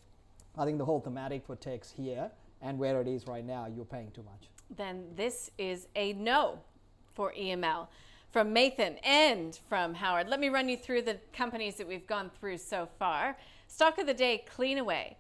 [0.58, 2.30] I think the whole thematic for techs here
[2.62, 4.50] and where it is right now, you're paying too much.
[4.76, 6.60] Then this is a no
[7.14, 7.88] for EML
[8.32, 10.28] from Mathan and from Howard.
[10.28, 13.38] Let me run you through the companies that we've gone through so far.
[13.68, 15.16] Stock of the day, Cleanaway.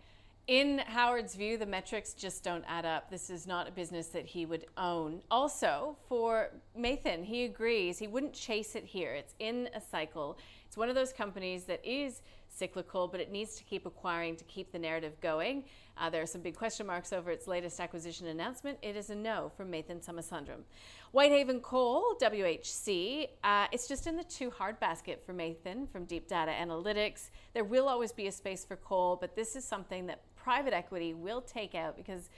[0.48, 3.10] In Howard's view, the metrics just don't add up.
[3.10, 5.22] This is not a business that he would own.
[5.32, 9.14] Also, for Mathan, he agrees he wouldn't chase it here.
[9.14, 10.38] It's in a cycle.
[10.68, 12.22] It's one of those companies that is
[12.56, 15.64] cyclical, but it needs to keep acquiring to keep the narrative going.
[15.98, 18.78] Uh, there are some big question marks over its latest acquisition announcement.
[18.82, 20.64] It is a no from Mathan Somasundaram.
[21.12, 26.28] Whitehaven Coal, WHC, uh, it's just in the too hard basket for Mathan from Deep
[26.28, 27.30] Data Analytics.
[27.54, 31.14] There will always be a space for coal, but this is something that private equity
[31.14, 32.30] will take out because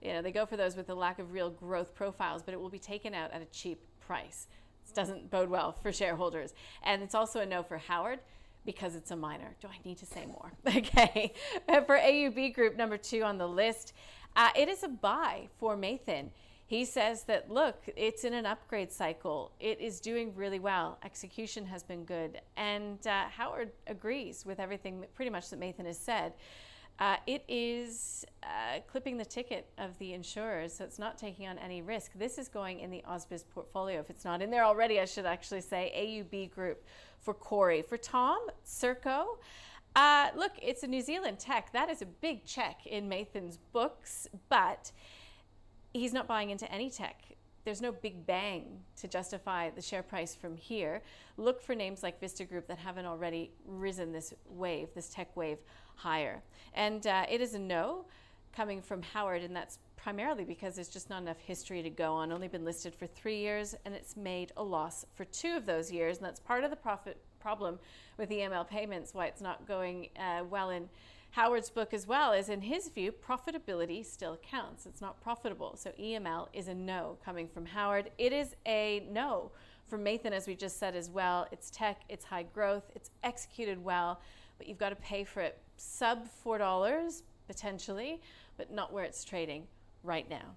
[0.00, 2.60] you know they go for those with a lack of real growth profiles, but it
[2.60, 4.48] will be taken out at a cheap price.
[4.82, 6.54] This doesn't bode well for shareholders.
[6.82, 8.20] And it's also a no for Howard
[8.64, 9.54] because it's a minor.
[9.60, 10.52] Do I need to say more?
[10.66, 11.32] Okay.
[11.86, 13.92] For AUB Group, number two on the list,
[14.36, 16.30] uh, it is a buy for Mathan.
[16.66, 19.52] He says that, look, it's in an upgrade cycle.
[19.60, 20.98] It is doing really well.
[21.04, 22.40] Execution has been good.
[22.56, 26.32] And uh, Howard agrees with everything pretty much that Mathan has said.
[26.98, 31.58] Uh, it is uh, clipping the ticket of the insurers, so it's not taking on
[31.58, 32.12] any risk.
[32.14, 34.00] This is going in the Ausbiz portfolio.
[34.00, 36.84] If it's not in there already, I should actually say AUB Group
[37.22, 37.82] for Corey.
[37.82, 39.38] For Tom, Serko.
[39.94, 41.72] Uh, look, it's a New Zealand tech.
[41.72, 44.90] That is a big check in Mathan's books, but
[45.92, 47.22] he's not buying into any tech.
[47.64, 51.02] There's no big bang to justify the share price from here.
[51.36, 55.58] Look for names like Vista Group that haven't already risen this wave, this tech wave,
[55.94, 56.42] higher.
[56.74, 58.06] And uh, it is a no
[58.52, 62.32] coming from Howard, and that's primarily because there's just not enough history to go on.
[62.32, 65.92] Only been listed for three years, and it's made a loss for two of those
[65.92, 67.78] years, and that's part of the profit problem
[68.18, 69.14] with EML payments.
[69.14, 70.88] Why it's not going uh, well in
[71.30, 74.86] Howard's book as well is, in his view, profitability still counts.
[74.86, 78.10] It's not profitable, so EML is a no coming from Howard.
[78.18, 79.52] It is a no
[79.86, 81.46] from Mathan, as we just said as well.
[81.52, 84.20] It's tech, it's high growth, it's executed well,
[84.58, 88.20] but you've got to pay for it sub four dollars potentially
[88.56, 89.66] but not where it's trading
[90.02, 90.56] right now.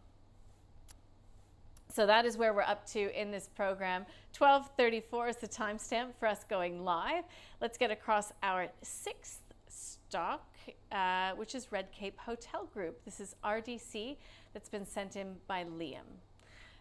[1.93, 4.05] So that is where we're up to in this program.
[4.37, 7.23] 1234 is the timestamp for us going live.
[7.61, 10.45] Let's get across our sixth stock,
[10.91, 13.05] uh, which is Red Cape Hotel Group.
[13.05, 14.17] This is RDC
[14.53, 16.19] that's been sent in by Liam.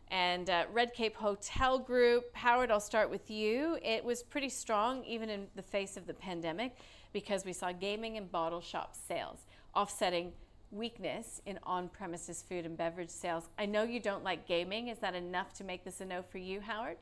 [0.09, 3.79] And uh, Red Cape Hotel Group, Howard, I'll start with you.
[3.83, 6.77] It was pretty strong even in the face of the pandemic
[7.13, 10.33] because we saw gaming and bottle shop sales offsetting
[10.75, 13.49] weakness in on premises food and beverage sales.
[13.59, 14.89] I know you don't like gaming.
[14.89, 16.99] Is that enough to make this a no for you, Howard?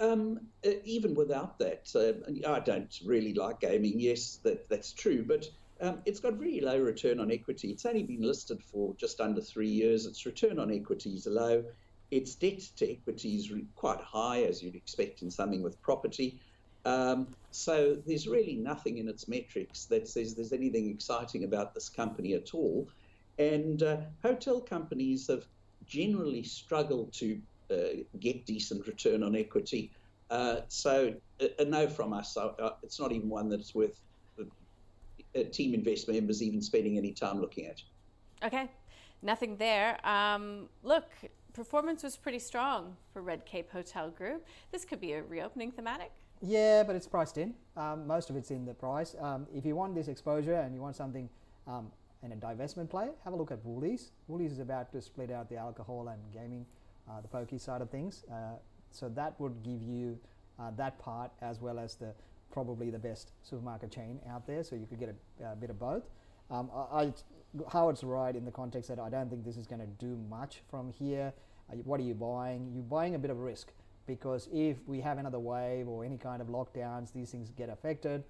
[0.00, 0.40] Um,
[0.84, 1.88] even without that,
[2.46, 4.00] I don't really like gaming.
[4.00, 5.48] Yes, that, that's true, but
[5.80, 7.70] um, it's got very low return on equity.
[7.70, 10.06] It's only been listed for just under three years.
[10.06, 11.64] Its return on equity is low.
[12.10, 16.40] Its debt to equity is quite high, as you'd expect in something with property.
[16.84, 21.88] Um, so there's really nothing in its metrics that says there's anything exciting about this
[21.88, 22.88] company at all.
[23.38, 25.46] And uh, hotel companies have
[25.86, 27.40] generally struggled to
[27.70, 29.92] uh, get decent return on equity.
[30.30, 32.36] Uh, so a, no from us.
[32.36, 34.00] Uh, it's not even one that's worth
[35.52, 37.80] team investment members even spending any time looking at.
[38.44, 38.68] Okay,
[39.22, 40.04] nothing there.
[40.04, 41.04] Um, look,
[41.52, 44.44] performance was pretty strong for Red Cape Hotel Group.
[44.72, 46.10] This could be a reopening thematic.
[46.46, 47.54] Yeah, but it's priced in.
[47.74, 49.16] Um, most of it's in the price.
[49.18, 51.30] Um, if you want this exposure and you want something
[51.66, 51.90] um,
[52.22, 54.10] in a divestment play, have a look at Woolies.
[54.28, 56.66] Woolies is about to split out the alcohol and gaming,
[57.08, 58.24] uh, the pokey side of things.
[58.30, 58.56] Uh,
[58.90, 60.18] so that would give you
[60.60, 62.12] uh, that part as well as the
[62.52, 64.62] probably the best supermarket chain out there.
[64.62, 66.02] So you could get a, a bit of both.
[66.50, 67.12] Um, I, I,
[67.72, 70.60] Howard's right in the context that I don't think this is going to do much
[70.68, 71.32] from here.
[71.72, 72.70] uh, what are you buying?
[72.74, 73.72] You're buying a bit of risk
[74.06, 78.24] because if we have another wave or any kind of lockdowns, these things get affected.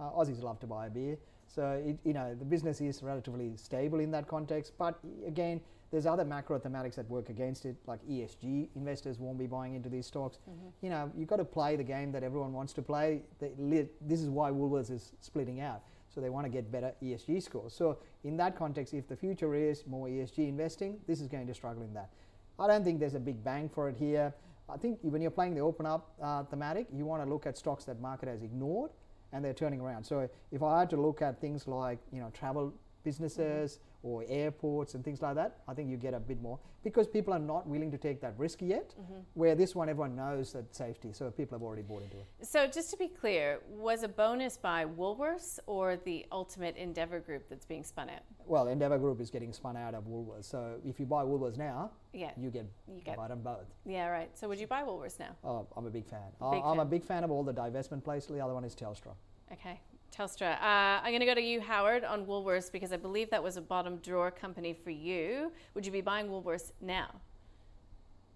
[0.00, 1.18] Uh, Aussies love to buy a beer,
[1.48, 4.72] so it, you know the business is relatively stable in that context.
[4.78, 5.60] But again,
[5.90, 8.68] there's other macro thematics that work against it, like ESG.
[8.76, 10.38] Investors won't be buying into these stocks.
[10.48, 10.68] Mm-hmm.
[10.82, 13.22] You know, you've got to play the game that everyone wants to play.
[13.40, 15.82] this is why Woolworths is splitting out.
[16.14, 17.74] So they want to get better ESG scores.
[17.74, 21.54] So in that context, if the future is more ESG investing, this is going to
[21.54, 22.10] struggle in that.
[22.58, 24.34] I don't think there's a big bang for it here.
[24.68, 27.56] I think when you're playing the open up uh, thematic, you want to look at
[27.56, 28.90] stocks that market has ignored
[29.32, 30.04] and they're turning around.
[30.04, 32.74] So if I had to look at things like you know travel
[33.08, 36.58] businesses, mm-hmm or airports and things like that, I think you get a bit more
[36.84, 38.94] because people are not willing to take that risk yet.
[39.00, 39.20] Mm-hmm.
[39.34, 42.26] Where this one, everyone knows that safety, so people have already bought into it.
[42.42, 47.48] So, just to be clear, was a bonus by Woolworths or the Ultimate Endeavour Group
[47.48, 48.22] that's being spun out?
[48.46, 50.44] Well, Endeavour Group is getting spun out of Woolworths.
[50.44, 53.66] So, if you buy Woolworths now, yeah, you get you get buy them both.
[53.84, 54.30] Yeah, right.
[54.38, 55.36] So, would you buy Woolworths now?
[55.42, 56.20] Oh, I'm a big fan.
[56.38, 56.78] Big I'm fan.
[56.78, 58.26] a big fan of all the divestment plays.
[58.26, 59.14] The other one is Telstra.
[59.52, 59.80] Okay.
[60.18, 60.54] Telstra.
[60.54, 63.56] Uh, I'm going to go to you, Howard, on Woolworths because I believe that was
[63.56, 65.52] a bottom drawer company for you.
[65.74, 67.08] Would you be buying Woolworths now?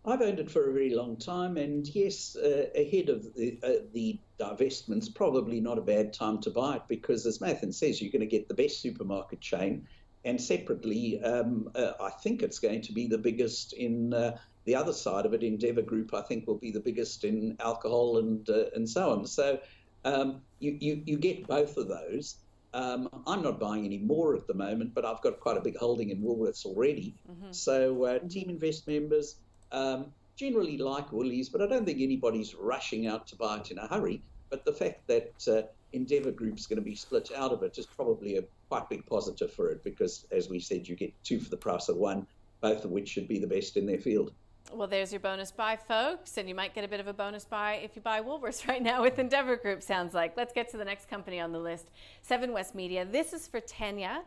[0.05, 3.85] I've owned it for a very long time, and yes, uh, ahead of the, uh,
[3.93, 8.11] the divestments, probably not a bad time to buy it because, as Mathan says, you're
[8.11, 9.87] going to get the best supermarket chain.
[10.25, 14.75] And separately, um, uh, I think it's going to be the biggest in uh, the
[14.75, 15.43] other side of it.
[15.43, 19.27] Endeavour Group, I think, will be the biggest in alcohol and uh, and so on.
[19.27, 19.59] So
[20.05, 22.37] um, you, you, you get both of those.
[22.75, 25.77] Um, I'm not buying any more at the moment, but I've got quite a big
[25.77, 27.15] holding in Woolworths already.
[27.31, 27.53] Mm-hmm.
[27.53, 29.37] So, uh, TeamInvest members
[29.73, 33.79] um, generally like Woolies, but I don't think anybody's rushing out to buy it in
[33.79, 34.23] a hurry.
[34.49, 37.87] But the fact that uh, Endeavour Group's going to be split out of it is
[37.87, 41.51] probably a quite big positive for it because, as we said, you get two for
[41.51, 42.27] the price of one,
[42.61, 44.33] both of which should be the best in their field.
[44.75, 47.45] Well, there's your bonus buy, folks, and you might get a bit of a bonus
[47.45, 50.35] buy if you buy Woolworths right now with Endeavour Group, sounds like.
[50.35, 51.91] Let's get to the next company on the list
[52.23, 53.05] Seven West Media.
[53.05, 54.23] This is for Tanya.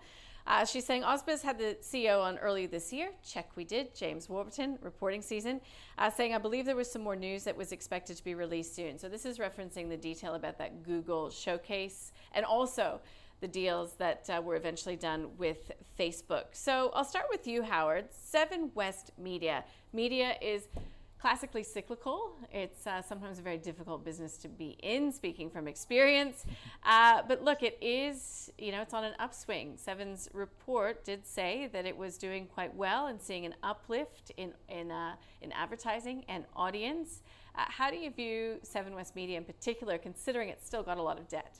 [0.45, 3.09] Uh, she's saying Ausbiz had the CEO on early this year.
[3.27, 3.95] Check, we did.
[3.95, 5.59] James Warburton, reporting season,
[5.97, 8.75] uh, saying, I believe there was some more news that was expected to be released
[8.75, 8.99] soon.
[8.99, 13.01] So this is referencing the detail about that Google showcase and also
[13.41, 16.45] the deals that uh, were eventually done with Facebook.
[16.53, 18.05] So I'll start with you, Howard.
[18.11, 19.63] Seven West Media.
[19.93, 20.67] Media is
[21.19, 22.35] classically cyclical.
[22.51, 26.45] It's uh, sometimes a very difficult business to be in, speaking from experience.
[26.83, 29.73] Uh, but look, it is, you know, it's on an upswing.
[29.75, 34.53] Seven's report did say that it was doing quite well and seeing an uplift in,
[34.69, 37.23] in, uh, in advertising and audience.
[37.55, 41.01] Uh, how do you view Seven West Media in particular, considering it's still got a
[41.01, 41.59] lot of debt?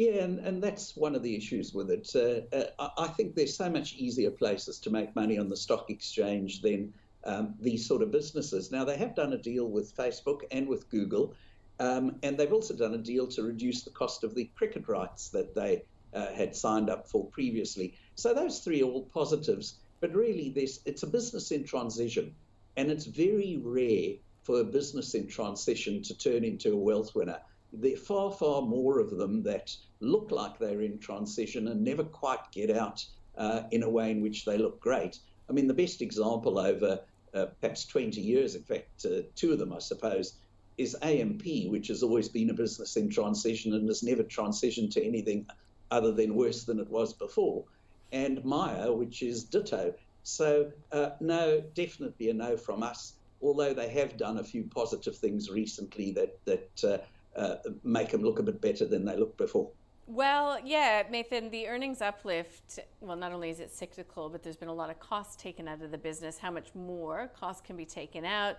[0.00, 2.10] Yeah, and, and that's one of the issues with it.
[2.14, 5.90] Uh, uh, I think there's so much easier places to make money on the stock
[5.90, 6.94] exchange than
[7.24, 8.72] um, these sort of businesses.
[8.72, 11.34] Now, they have done a deal with Facebook and with Google,
[11.80, 15.28] um, and they've also done a deal to reduce the cost of the cricket rights
[15.28, 15.82] that they
[16.14, 17.92] uh, had signed up for previously.
[18.14, 22.34] So those three are all positives, but really, this it's a business in transition,
[22.78, 27.40] and it's very rare for a business in transition to turn into a wealth winner
[27.72, 32.04] there are far, far more of them that look like they're in transition and never
[32.04, 33.04] quite get out
[33.36, 35.18] uh, in a way in which they look great.
[35.48, 37.00] I mean, the best example over
[37.34, 40.34] uh, perhaps 20 years, in fact, uh, two of them, I suppose,
[40.78, 45.04] is AMP, which has always been a business in transition and has never transitioned to
[45.04, 45.46] anything
[45.90, 47.64] other than worse than it was before,
[48.12, 49.94] and Myer, which is ditto.
[50.22, 55.16] So, uh, no, definitely a no from us, although they have done a few positive
[55.16, 57.04] things recently that, that
[57.36, 59.70] uh, make them look a bit better than they looked before.
[60.06, 64.68] Well, yeah, Mathan, the earnings uplift, well, not only is it cyclical, but there's been
[64.68, 66.36] a lot of costs taken out of the business.
[66.36, 68.56] How much more cost can be taken out?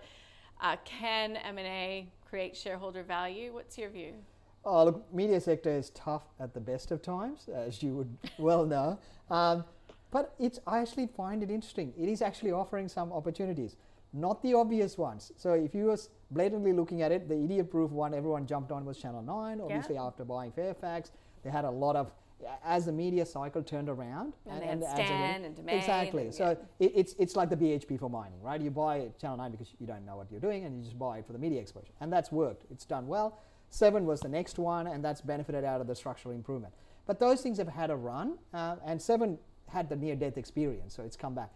[0.62, 3.52] Uh, can M&A create shareholder value?
[3.52, 4.14] What's your view?
[4.64, 8.64] Oh, look, media sector is tough at the best of times, as you would well
[8.64, 8.98] know.
[9.28, 9.64] Um,
[10.10, 11.92] but it's, I actually find it interesting.
[11.98, 13.76] It is actually offering some opportunities
[14.12, 15.32] not the obvious ones.
[15.36, 18.98] So if you was blatantly looking at it, the idiot-proof one everyone jumped on was
[18.98, 19.60] Channel 9.
[19.60, 20.04] Obviously, yeah.
[20.04, 22.12] after buying Fairfax, they had a lot of
[22.64, 26.24] as the media cycle turned around and, and, and Stan and Domain exactly.
[26.24, 26.86] And, so yeah.
[26.86, 28.60] it, it's it's like the BHP for mining, right?
[28.60, 31.18] You buy Channel 9 because you don't know what you're doing, and you just buy
[31.18, 32.64] it for the media exposure, and that's worked.
[32.70, 33.38] It's done well.
[33.68, 36.74] Seven was the next one, and that's benefited out of the structural improvement.
[37.06, 39.38] But those things have had a run, uh, and Seven
[39.68, 41.50] had the near-death experience, so it's come back.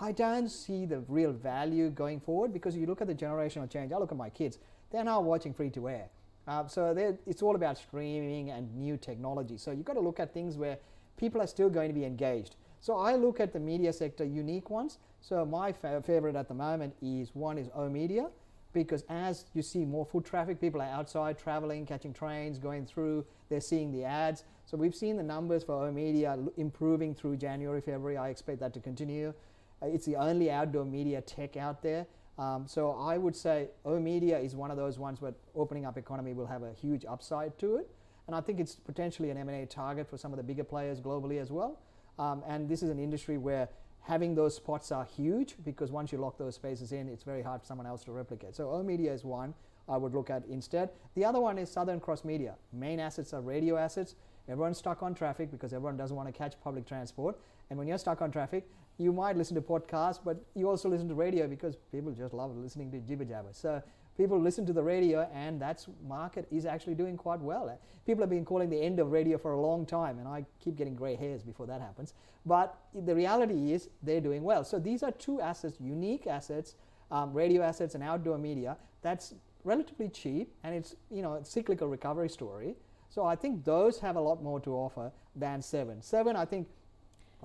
[0.00, 3.92] I don't see the real value going forward because you look at the generational change.
[3.92, 4.58] I look at my kids;
[4.90, 6.08] they're now watching free to air.
[6.46, 6.94] Uh, so
[7.26, 9.58] it's all about streaming and new technology.
[9.58, 10.78] So you've got to look at things where
[11.18, 12.56] people are still going to be engaged.
[12.80, 14.98] So I look at the media sector unique ones.
[15.20, 18.28] So my fa- favorite at the moment is one is oOh!media
[18.72, 23.26] because as you see more foot traffic, people are outside traveling, catching trains, going through,
[23.48, 24.44] they're seeing the ads.
[24.64, 28.16] So we've seen the numbers for oOh!media improving through January, February.
[28.16, 29.34] I expect that to continue.
[29.82, 32.06] Uh, it's the only outdoor media tech out there.
[32.38, 36.32] Um, so I would say oOh!media is one of those ones where opening up economy
[36.32, 37.90] will have a huge upside to it.
[38.26, 41.40] And I think it's potentially an M&A target for some of the bigger players globally
[41.40, 41.80] as well.
[42.18, 43.68] Um, and this is an industry where
[44.02, 47.60] having those spots are huge because once you lock those spaces in, it's very hard
[47.62, 48.54] for someone else to replicate.
[48.54, 49.54] So oOh!media is one
[49.88, 50.90] I would look at instead.
[51.14, 52.54] The other one is Southern Cross Media.
[52.72, 54.14] Main assets are radio assets.
[54.48, 57.38] Everyone's stuck on traffic because everyone doesn't want to catch public transport.
[57.70, 58.68] And when you're stuck on traffic,
[58.98, 62.54] you might listen to podcasts, but you also listen to radio because people just love
[62.56, 63.50] listening to jibber jabber.
[63.52, 63.80] So
[64.16, 67.78] people listen to the radio, and that market is actually doing quite well.
[68.04, 70.76] People have been calling the end of radio for a long time, and I keep
[70.76, 72.14] getting grey hairs before that happens.
[72.44, 74.64] But the reality is they're doing well.
[74.64, 76.74] So these are two assets, unique assets,
[77.10, 78.76] um, radio assets and outdoor media.
[79.02, 82.74] That's relatively cheap, and it's you know a cyclical recovery story.
[83.10, 86.02] So I think those have a lot more to offer than seven.
[86.02, 86.68] Seven, I think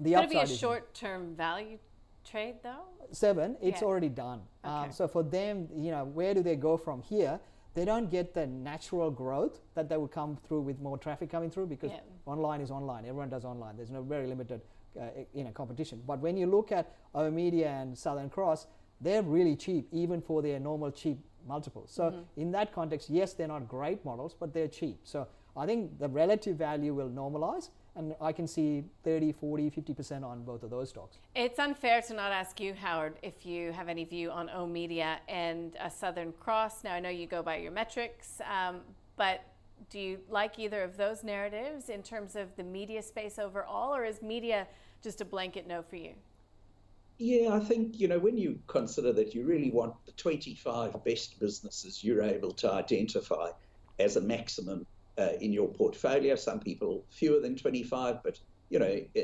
[0.02, 1.78] the Could it be a short-term value
[2.24, 2.86] trade though?
[3.12, 3.88] seven, it's Yeah.
[3.88, 4.42] already done.
[4.64, 4.92] Um, Okay.
[4.92, 7.40] so for them, you know, where do they go from here?
[7.76, 11.50] They don't get the natural growth that they would come through with more traffic coming
[11.50, 12.00] through because Yeah.
[12.26, 13.06] online is online.
[13.06, 13.76] Everyone does online.
[13.78, 14.62] There's no very limited,
[15.00, 16.02] uh, you know, competition.
[16.06, 18.68] But when you look at oOh!media and Southern Cross,
[19.02, 21.92] they're really cheap, even for their normal cheap multiples.
[21.92, 22.40] So Mm-hmm.
[22.42, 25.00] in that context, yes, they're not great models, but they're cheap.
[25.04, 25.28] So
[25.58, 30.44] I think the relative value will normalize, and I can see 30, 40, 50% on
[30.44, 31.18] both of those stocks.
[31.36, 35.76] It's unfair to not ask you, Howard, if you have any view on oOh!media and
[35.80, 36.84] a Southern Cross.
[36.84, 38.82] Now, I know you go by your metrics, um,
[39.16, 39.44] but
[39.90, 44.06] do you like either of those narratives in terms of the media space overall, or
[44.06, 44.68] is media
[45.04, 46.14] just a blanket no for you?
[47.20, 51.40] Yeah, I think, you know, when you consider that you really want the 25 best
[51.40, 53.50] businesses you're able to identify
[54.00, 54.88] as a maximum
[55.18, 58.40] uh, in your portfolio, some people fewer than 25, but,
[58.70, 59.22] you know, uh,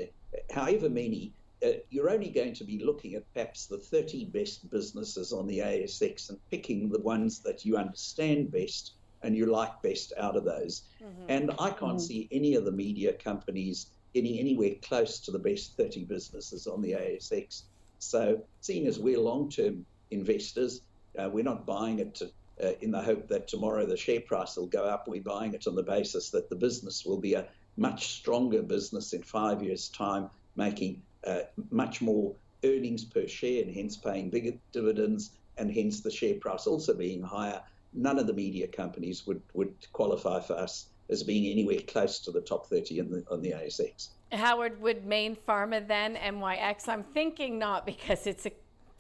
[0.54, 1.34] however many,
[1.66, 5.60] uh, you're only going to be looking at perhaps the 30 best businesses on the
[5.60, 10.46] ASX and picking the ones that you understand best and you like best out of
[10.46, 10.84] those.
[11.28, 15.76] And I can't see any of the media companies getting anywhere close to the best
[15.76, 17.64] 30 businesses on the ASX.
[18.00, 20.82] So, seeing as we're long term investors,
[21.18, 22.32] uh, we're not buying it to,
[22.64, 25.08] uh, in the hope that tomorrow the share price will go up.
[25.08, 27.48] We're buying it on the basis that the business will be a
[27.78, 31.42] much stronger business in five years' time, making uh,
[31.72, 36.68] much more earnings per share and hence paying bigger dividends and hence the share price
[36.68, 37.62] also being higher.
[37.94, 42.32] None of the media companies would, would qualify for us as being anywhere close to
[42.32, 44.10] the top 30 in the, on the ASX.
[44.32, 46.88] Howard, would Mayne Pharma then MYX?
[46.88, 48.52] I'm thinking not because it's a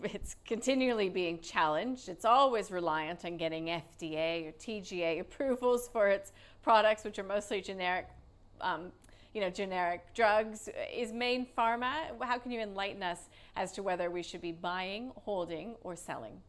[0.04, 2.10] it's continually being challenged.
[2.10, 6.32] It's always reliant on getting FDA or TGA approvals for its
[6.62, 8.08] products, which are mostly generic,
[8.62, 8.91] um,
[9.34, 10.70] you know, generic drugs.
[10.93, 11.91] Is Mayne Pharma?
[12.22, 16.41] How can you enlighten us as to whether we should be buying, holding, or selling?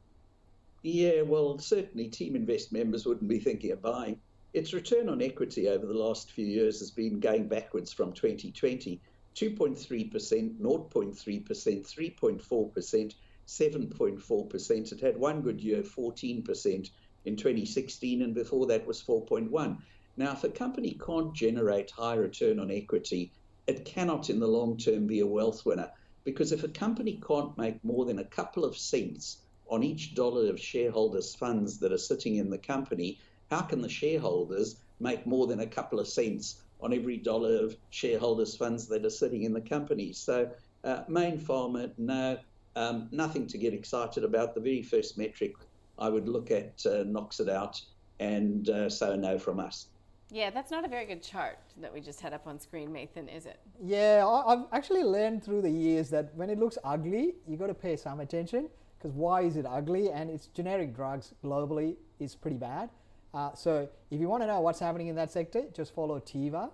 [0.82, 4.18] Yeah, well, certainly TeamInvest members wouldn't be thinking of buying.
[4.54, 9.00] Its return on equity over the last few years has been going backwards from 2020
[9.36, 13.14] 2.3%, 0.3%, 3.4%,
[13.50, 14.92] 7.4%.
[14.92, 16.90] It had one good year, 14%
[17.24, 19.76] in 2016, and before that was 4.1.
[20.16, 23.32] Now, if a company can't generate high return on equity,
[23.66, 25.90] it cannot in the long term be a wealth winner.
[26.22, 29.38] Because if a company can't make more than a couple of cents
[29.68, 33.18] on each dollar of shareholders' funds that are sitting in the company,
[33.50, 37.76] how can the shareholders make more than a couple of cents on every dollar of
[37.90, 40.12] shareholders' funds that are sitting in the company?
[40.12, 40.50] So,
[40.84, 42.38] uh, Mayne Pharma, no,
[42.76, 44.54] um, nothing to get excited about.
[44.54, 45.54] The very first metric
[45.98, 47.80] I would look at uh, knocks it out,
[48.20, 49.86] and uh, so no from us.
[50.32, 53.34] Yeah, that's not a very good chart that we just had up on screen, Mathan,
[53.34, 53.58] is it?
[53.82, 57.66] Yeah, I- I've actually learned through the years that when it looks ugly, you got
[57.66, 60.10] to pay some attention because why is it ugly?
[60.12, 62.90] And it's generic drugs globally is pretty bad.
[63.34, 66.70] Uh, so if you want to know what's happening in that sector, just follow Teva.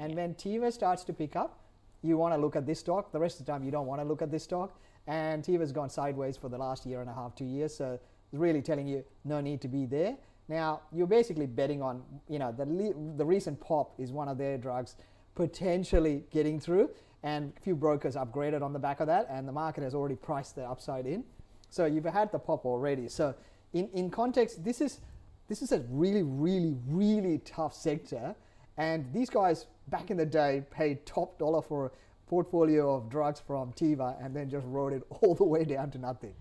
[0.00, 1.60] And when Teva starts to pick up,
[2.02, 3.10] you want to look at this stock.
[3.10, 4.78] The rest of the time, you don't want to look at this stock.
[5.08, 7.74] And Teva's gone sideways for the last year and a half, two years.
[7.74, 7.98] So
[8.32, 10.16] really telling you no need to be there.
[10.48, 12.66] Now you're basically betting on, you know, the
[13.16, 14.96] the recent pop is one of their drugs
[15.34, 16.90] potentially getting through,
[17.22, 20.16] and a few brokers upgraded on the back of that, and the market has already
[20.16, 21.24] priced the upside in.
[21.70, 23.08] So you've had the pop already.
[23.08, 23.34] So
[23.72, 25.00] in, in context, this is
[25.48, 28.34] this is a really, really, really tough sector,
[28.76, 31.92] and these guys back in the day paid top dollar for
[32.28, 35.98] portfolio of drugs from Teva and then just wrote it all the way down to
[35.98, 36.34] nothing.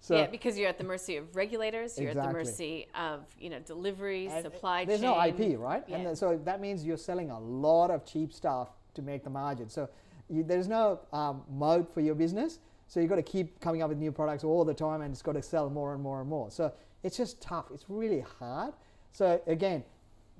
[0.00, 2.28] So yeah, because you're at the mercy of regulators, you're exactly.
[2.28, 5.10] at the mercy of you know delivery, and supply there's chain.
[5.10, 5.82] There's no IP, right?
[5.88, 5.96] Yeah.
[5.96, 9.70] And so that means you're selling a lot of cheap stuff to make the margin.
[9.70, 9.88] So
[10.28, 12.58] you, there's no um, mode for your business.
[12.86, 15.22] So you've got to keep coming up with new products all the time, and it's
[15.22, 16.50] got to sell more and more and more.
[16.50, 16.70] So
[17.02, 17.66] it's just tough.
[17.72, 18.74] It's really hard.
[19.12, 19.84] So again,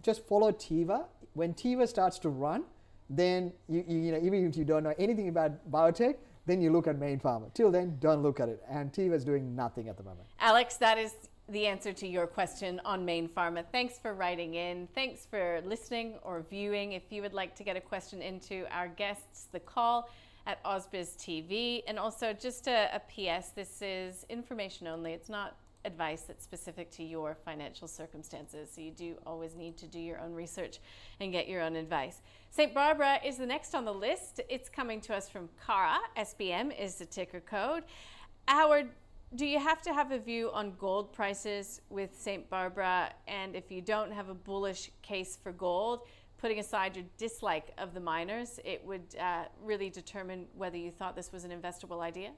[0.03, 1.07] just follow Teva.
[1.33, 2.65] When Teva starts to run,
[3.11, 6.71] then you, you, you know even if you don't know anything about biotech, then you
[6.71, 7.53] look at Mayne Pharma.
[7.55, 8.63] Till then, don't look at it.
[8.69, 10.27] And Teva is doing nothing at the moment.
[10.41, 11.13] Alex, that is
[11.49, 13.65] the answer to your question on Mayne Pharma.
[13.71, 14.89] Thanks for writing in.
[14.95, 16.93] Thanks for listening or viewing.
[16.93, 20.09] If you would like to get a question into our guests, the call
[20.47, 21.83] at Ausbiz TV.
[21.87, 25.13] And also, just a, a PS this is information only.
[25.13, 28.71] It's not advice that's specific to your financial circumstances.
[28.75, 30.79] So you do always need to do your own research
[31.21, 32.23] and get your own advice.
[32.51, 32.73] St.
[32.73, 34.41] Barbara is the next on the list.
[34.49, 35.99] It's coming to us from Cara.
[36.17, 37.85] SBM is the ticker code.
[38.47, 38.91] Howard,
[39.35, 42.49] do you have to have a view on gold prices with St.
[42.49, 43.13] Barbara?
[43.27, 46.07] And if you don't have a bullish case for gold,
[46.39, 51.17] putting aside your dislike of the miners, it would uh, really determine whether you thought
[51.17, 52.31] this was an investable idea?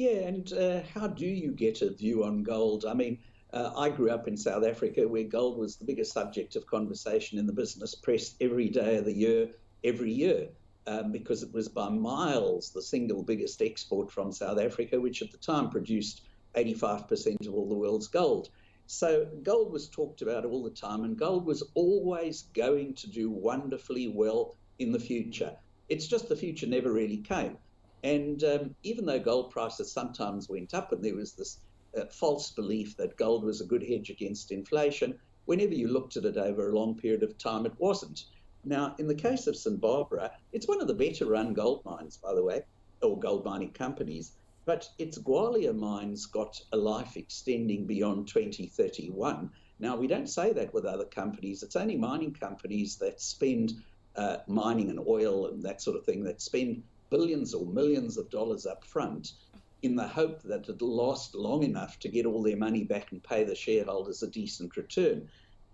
[0.00, 2.86] Yeah, and uh, how do you get a view on gold?
[2.86, 3.18] I mean,
[3.52, 7.38] uh, I grew up in South Africa where gold was the biggest subject of conversation
[7.38, 9.50] in the business press every day of the year,
[9.84, 10.48] every year,
[10.86, 15.32] um, because it was by miles the single biggest export from South Africa, which at
[15.32, 16.22] the time produced
[16.56, 18.48] 85% of all the world's gold.
[18.86, 23.30] So gold was talked about all the time, and gold was always going to do
[23.30, 25.54] wonderfully well in the future.
[25.90, 27.58] It's just the future never really came.
[28.02, 31.60] And um, even though gold prices sometimes went up and there was this
[31.96, 36.24] uh, false belief that gold was a good hedge against inflation, whenever you looked at
[36.24, 38.24] it over a long period of time, it wasn't.
[38.64, 39.80] Now, in the case of St.
[39.80, 42.62] Barbara, it's one of the better run gold mines, by the way,
[43.02, 44.32] or gold mining companies,
[44.66, 49.50] but its Gwalia mines got a life extending beyond 2031.
[49.78, 51.62] Now, we don't say that with other companies.
[51.62, 53.72] It's only mining companies that spend
[54.16, 58.30] uh, mining and oil and that sort of thing that spend billions or millions of
[58.30, 59.32] dollars up front
[59.82, 63.22] in the hope that it'll last long enough to get all their money back and
[63.22, 65.28] pay the shareholders a decent return.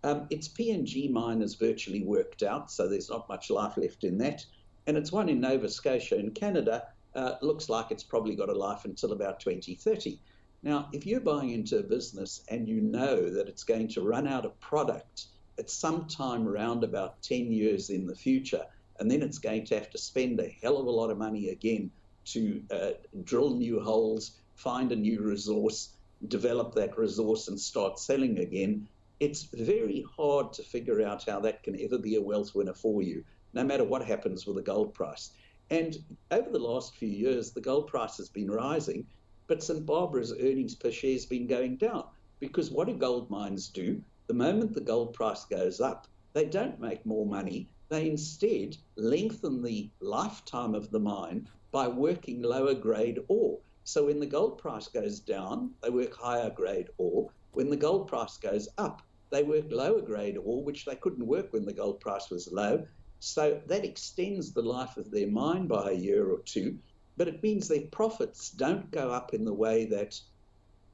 [0.05, 4.19] Um, its PNG mine is virtually worked out, so there's not much life left in
[4.19, 4.45] that.
[4.87, 6.85] And it's one in Nova Scotia in Canada.
[7.15, 10.21] Uh, looks like it's probably got a life until about 2030.
[10.63, 14.29] Now, if you're buying into a business and you know that it's going to run
[14.29, 15.27] out of product
[15.59, 18.65] at some time around about 10 years in the future,
[18.99, 21.51] and then it's going to have to spend a hell of a lot of money
[21.51, 21.91] again
[22.27, 22.91] to uh,
[23.25, 25.91] drill new holes, find a new resource,
[26.29, 28.89] develop that resource, and start selling again.
[29.21, 33.03] It's very hard to figure out how that can ever be a wealth winner for
[33.03, 33.25] you,
[33.55, 35.31] no matter what happens with the gold price.
[35.71, 35.97] And
[36.31, 39.07] over the last few years, the gold price has been rising,
[39.47, 39.85] but St.
[39.85, 42.05] Barbara's earnings per share has been going down.
[42.41, 44.03] Because what do gold mines do?
[44.27, 47.69] The moment the gold price goes up, they don't make more money.
[47.89, 53.61] They instead lengthen the lifetime of the mine by working lower grade ore.
[53.85, 57.31] So when the gold price goes down, they work higher grade ore.
[57.53, 61.53] When the gold price goes up, they work lower grade ore, which they couldn't work
[61.53, 62.87] when the gold price was low.
[63.21, 66.79] So that extends the life of their mine by a year or two,
[67.17, 70.21] but it means their profits don't go up in the way that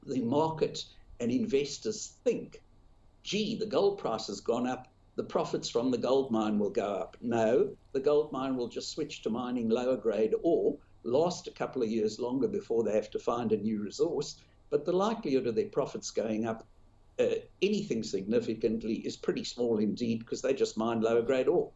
[0.05, 0.85] the market
[1.19, 2.61] and investors think.
[3.23, 6.85] Gee, the gold price has gone up the profits from the gold mine will go
[6.85, 7.17] up.
[7.21, 11.83] No, the gold mine will just switch to mining lower grade ore, last a couple
[11.83, 14.37] of years longer before they have to find a new resource,
[14.69, 16.65] but the likelihood of their profits going up
[17.19, 17.25] uh,
[17.61, 21.71] anything significantly is pretty small indeed because they just mine lower grade ore.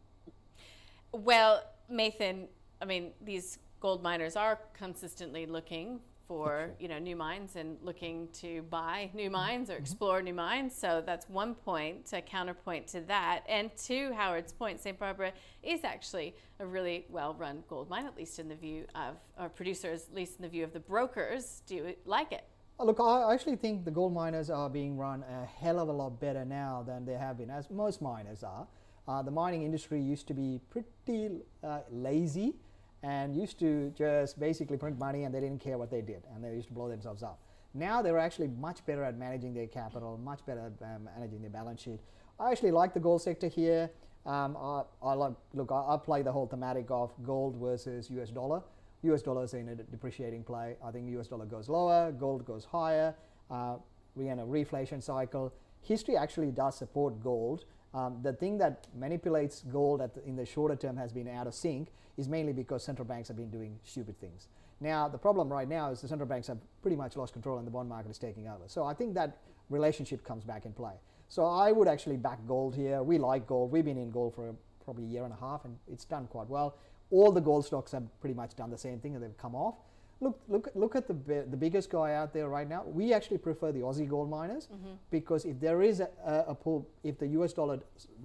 [1.12, 2.48] Well, Mathan,
[2.82, 8.28] I mean, these gold miners are consistently looking for you know new mines and looking
[8.34, 9.82] to buy new mines or mm-hmm.
[9.82, 10.76] explore new mines.
[10.76, 13.40] So that's one point, a counterpoint to that.
[13.48, 14.98] And to Howard's point, St.
[14.98, 19.48] Barbara is actually a really well-run gold mine, at least in the view of our
[19.48, 21.62] producers, at least in the view of the brokers.
[21.66, 22.44] Do you like it?
[22.78, 25.92] Oh, look, I actually think the gold miners are being run a hell of a
[25.92, 28.68] lot better now than they have been, as most miners are.
[29.08, 31.30] Uh, the mining industry used to be pretty
[31.64, 32.54] uh, lazy
[33.02, 36.42] and used to just basically print money and they didn't care what they did and
[36.42, 37.38] they used to blow themselves up.
[37.74, 41.50] Now they're actually much better at managing their capital, much better at um, managing their
[41.50, 42.00] balance sheet.
[42.40, 43.90] I actually like the gold sector here.
[44.26, 48.30] Um, I, I like, look, I, I, play the whole thematic of gold versus US
[48.30, 48.62] dollar.
[49.02, 50.76] US dollar is in a depreciating play.
[50.84, 53.14] I think US dollar goes lower, gold goes higher.
[53.50, 53.76] Uh,
[54.14, 55.52] we're in a reflation cycle.
[55.82, 60.76] History actually does support gold Um, the thing that manipulates gold the, in the shorter
[60.76, 61.88] term has been out of sync
[62.18, 64.48] is mainly because central banks have been doing stupid things.
[64.80, 67.66] Now, the problem right now is the central banks have pretty much lost control and
[67.66, 68.64] the bond market is taking over.
[68.66, 69.38] So I think that
[69.70, 70.94] relationship comes back in play.
[71.28, 73.02] So I would actually back gold here.
[73.02, 73.70] We like gold.
[73.70, 74.54] We've been in gold for
[74.84, 76.76] probably a year and a half and it's done quite well.
[77.10, 79.76] All the gold stocks have pretty much done the same thing and they've come off.
[80.20, 82.82] Look, look, look at the, the biggest guy out there right now.
[82.84, 84.94] We actually prefer the Aussie gold miners mm-hmm.
[85.10, 86.08] because if there is a,
[86.48, 87.78] a, pull, if the US dollar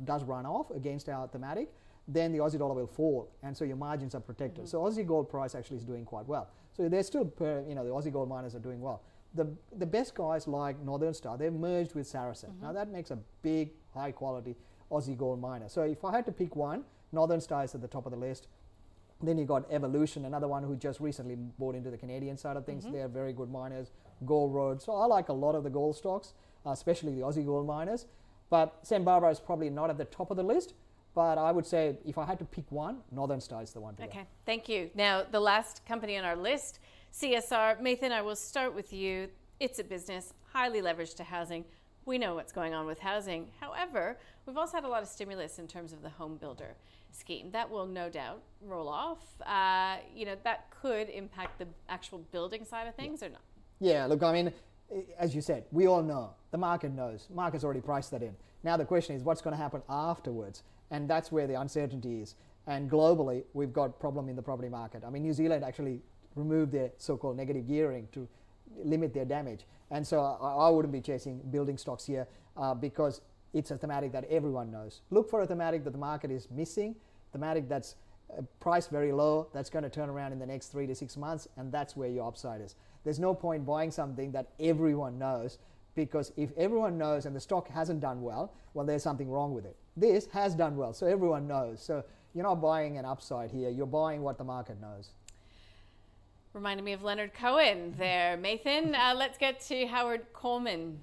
[0.06, 1.72] does run off against our thematic,
[2.08, 4.66] then the Aussie dollar will fall, and so your margins are protected.
[4.66, 4.70] Mm-hmm.
[4.70, 6.50] So Aussie gold price actually is doing quite well.
[6.76, 9.02] So they're still, per, you know, the Aussie gold miners are doing well.
[9.36, 9.48] The,
[9.78, 12.52] the best guys like Northern Star, they've merged with Saracen.
[12.52, 12.66] Mm-hmm.
[12.66, 14.56] Now that makes a big, high quality
[14.92, 15.70] Aussie gold miner.
[15.70, 18.18] So if I had to pick one, Northern Star is at the top of the
[18.18, 18.48] list.
[19.22, 22.66] Then you got Evolution, another one who just recently bought into the Canadian side of
[22.66, 22.84] things.
[22.84, 22.94] Mm-hmm.
[22.94, 23.92] They're very good miners.
[24.26, 24.82] Gold Road.
[24.82, 26.34] So I like a lot of the gold stocks,
[26.66, 28.08] uh, especially the Aussie gold miners.
[28.50, 30.74] But St Barbara is probably not at the top of the list.
[31.16, 33.96] But I would say if I had to pick one, Northern Star is the one
[33.96, 34.28] to Okay, go.
[34.46, 34.90] thank you.
[34.96, 36.80] Now, the last company on our list,
[37.14, 37.80] CSR.
[37.80, 39.30] Mathan, I will start with you.
[39.60, 41.66] It's a business, highly leveraged to housing.
[42.06, 43.50] We know what's going on with housing.
[43.60, 46.76] However, we've also had a lot of stimulus in terms of the home builder
[47.12, 47.52] scheme.
[47.52, 49.20] That will no doubt roll off.
[49.46, 53.28] Uh, you know, that could impact the actual building side of things yeah.
[53.28, 53.42] or not?
[53.80, 54.52] Yeah, look, I mean,
[55.18, 56.32] as you said, we all know.
[56.52, 57.28] The market knows.
[57.34, 58.36] Market's already priced that in.
[58.64, 60.64] Now the question is what's going to happen afterwards?
[60.92, 62.36] And that's where the uncertainty is.
[62.68, 65.04] And globally, we've got problem in the property market.
[65.06, 66.02] I mean, New Zealand actually
[66.36, 68.28] removed their so-called negative gearing to
[68.84, 69.66] limit their damage.
[69.92, 73.22] And so I, I wouldn't be chasing building stocks here uh, because
[73.54, 75.02] it's a thematic that everyone knows.
[75.12, 76.96] Look for a thematic that the market is missing,
[77.32, 77.96] thematic that's
[78.36, 81.18] uh, priced very low, that's going to turn around in the next three to six
[81.18, 82.76] months, and that's where your upside is.
[83.04, 85.58] There's no point buying something that everyone knows
[85.96, 89.66] because if everyone knows and the stock hasn't done well, well, there's something wrong with
[89.66, 89.76] it.
[89.96, 91.82] This has done well, so everyone knows.
[91.84, 95.12] So you're not buying an upside here, you're buying what the market knows.
[96.54, 98.38] Reminded me of Leonard Cohen there.
[98.42, 98.96] Mathan.
[98.96, 101.00] uh, let's get to Howard Coleman.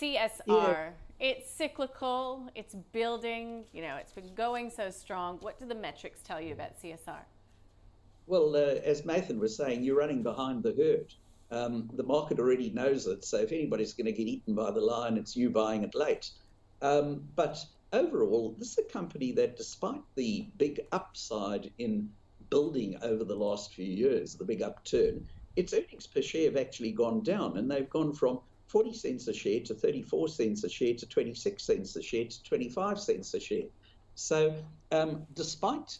[0.00, 0.40] CSR.
[0.46, 0.90] Yeah.
[1.20, 5.38] It's cyclical, it's building, you know, it's been going so strong.
[5.38, 7.20] What do the metrics tell you about CSR?
[8.26, 11.12] Well, uh, as Mathan was saying, you're running behind the herd.
[11.50, 13.24] Um, the market already knows it.
[13.24, 16.30] So if anybody's going to get eaten by the lion, it's you buying it late.
[16.80, 17.58] Um, but
[17.92, 22.08] overall, this is a company that, despite the big upside in
[22.50, 26.92] building over the last few years, the big upturn, its earnings per share have actually
[26.92, 30.94] gone down, and they've gone from 40 cents a share to 34 cents a share
[30.94, 33.68] to 26 cents a share to 25 cents a share.
[34.14, 34.54] So,
[34.90, 35.90] um, despite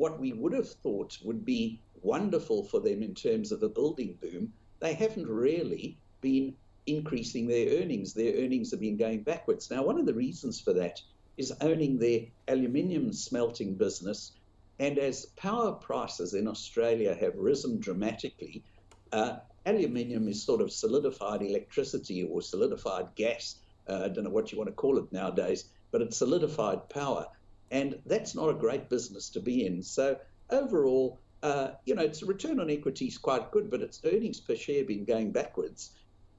[0.00, 4.16] what we would have thought would be wonderful for them in terms of a building
[4.22, 6.54] boom, they haven't really been
[6.86, 8.14] increasing their earnings.
[8.14, 9.70] Their earnings have been going backwards.
[9.70, 11.02] Now, one of the reasons for that
[11.36, 14.32] is owning their aluminium smelting business.
[14.78, 18.64] And as power prices in Australia have risen dramatically,
[19.12, 23.56] uh, aluminium is sort of solidified electricity or solidified gas.
[23.86, 27.26] Uh, I don't know what you want to call it nowadays, but it's solidified power.
[27.70, 29.82] And that's not a great business to be in.
[29.82, 30.18] So,
[30.50, 34.56] overall, uh, you know, its return on equity is quite good, but its earnings per
[34.56, 35.92] share been going backwards.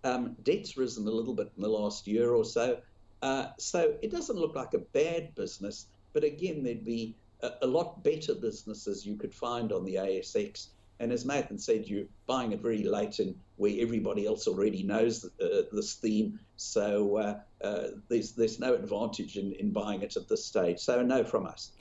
[0.03, 2.79] Um, debt's risen a little bit in the last year or so.
[3.21, 7.67] Uh, so it doesn't look like a bad business, but again, there'd be a, a,
[7.67, 10.67] lot better businesses you could find on the ASX.
[10.99, 15.25] And as Mathan said, you're buying it very late and where everybody else already knows
[15.25, 16.39] uh, this theme.
[16.57, 20.79] So uh, uh, there's there's no advantage in, in buying it at this stage.
[20.79, 21.71] So no from us.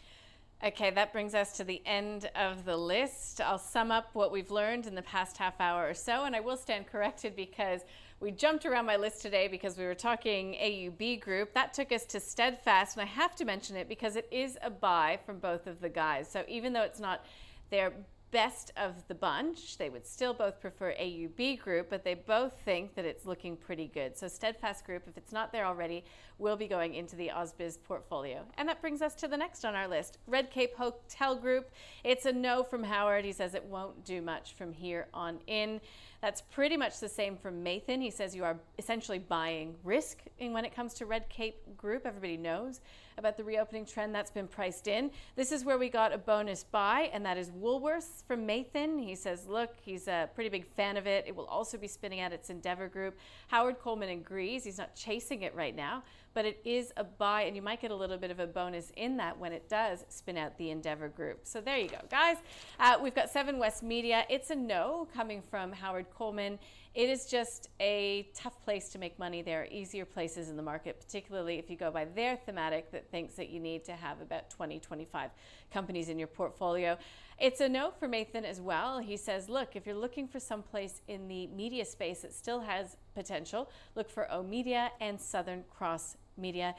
[0.63, 3.41] Okay, that brings us to the end of the list.
[3.41, 6.41] I'll sum up what we've learned in the past half hour or so, and I
[6.41, 7.81] will stand corrected because
[8.21, 11.55] we jumped around my list today because we were talking AUB Group.
[11.55, 14.69] That took us to Steadfast, and I have to mention it because it is a
[14.69, 16.31] buy from both of the guys.
[16.31, 17.25] So even though it's not
[17.71, 17.95] their
[18.31, 19.79] best of the bunch.
[19.79, 23.87] They would still both prefer AUB Group, but they both think that it's looking pretty
[23.87, 24.17] good.
[24.17, 26.05] So Steadfast Group, if it's not there already,
[26.39, 28.45] will be going into the AusBiz portfolio.
[28.57, 31.71] And that brings us to the next on our list, Red Cape Hotel Group.
[32.05, 33.25] It's a no from Howard.
[33.25, 35.81] He says it won't do much from here on in.
[36.23, 38.03] That's pretty much the same from Mathan.
[38.03, 42.07] He says you are essentially buying risk when it comes to Red Cape Group.
[42.07, 42.81] Everybody knows
[43.21, 45.13] about the reopening trend that's been priced in.
[45.37, 49.01] This is where we got a bonus buy, and that is Woolworths from Mathan.
[49.01, 51.25] He says, look, he's a pretty big fan of it.
[51.29, 53.17] It will also be spinning out its Endeavour Group.
[53.47, 54.65] Howard Coleman agrees.
[54.65, 56.03] He's not chasing it right now,
[56.35, 58.91] but it is a buy, and you might get a little bit of a bonus
[58.97, 61.41] in that when it does spin out the Endeavour Group.
[61.45, 62.39] So there you go, guys.
[62.81, 64.25] Uh, we've got Seven West Media.
[64.29, 66.59] It's a no coming from Howard Coleman.
[66.93, 69.43] It is just a tough place to make money.
[69.43, 73.09] There are easier places in the market, particularly if you go by their thematic that
[73.13, 75.31] thinks that you need to have about 20, 25
[75.73, 76.99] companies in your portfolio.
[77.39, 78.99] It's a no for Mathan as well.
[78.99, 82.61] He says, look, if you're looking for some place in the media space that still
[82.61, 86.75] has potential, look for oOh!media and Southern Cross Media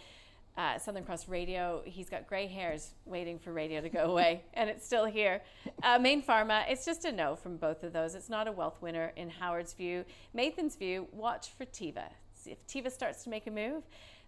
[0.57, 1.81] uh, Southern Cross Radio.
[1.85, 5.41] He's got gray hairs waiting for radio to go away, and it's still here.
[5.83, 8.15] Uh, Mayne Pharma, it's just a no from both of those.
[8.15, 10.05] It's not a wealth winner in Howard's view.
[10.35, 12.09] Mathan's view, watch for Teva.
[12.45, 13.83] If Teva starts to make a move,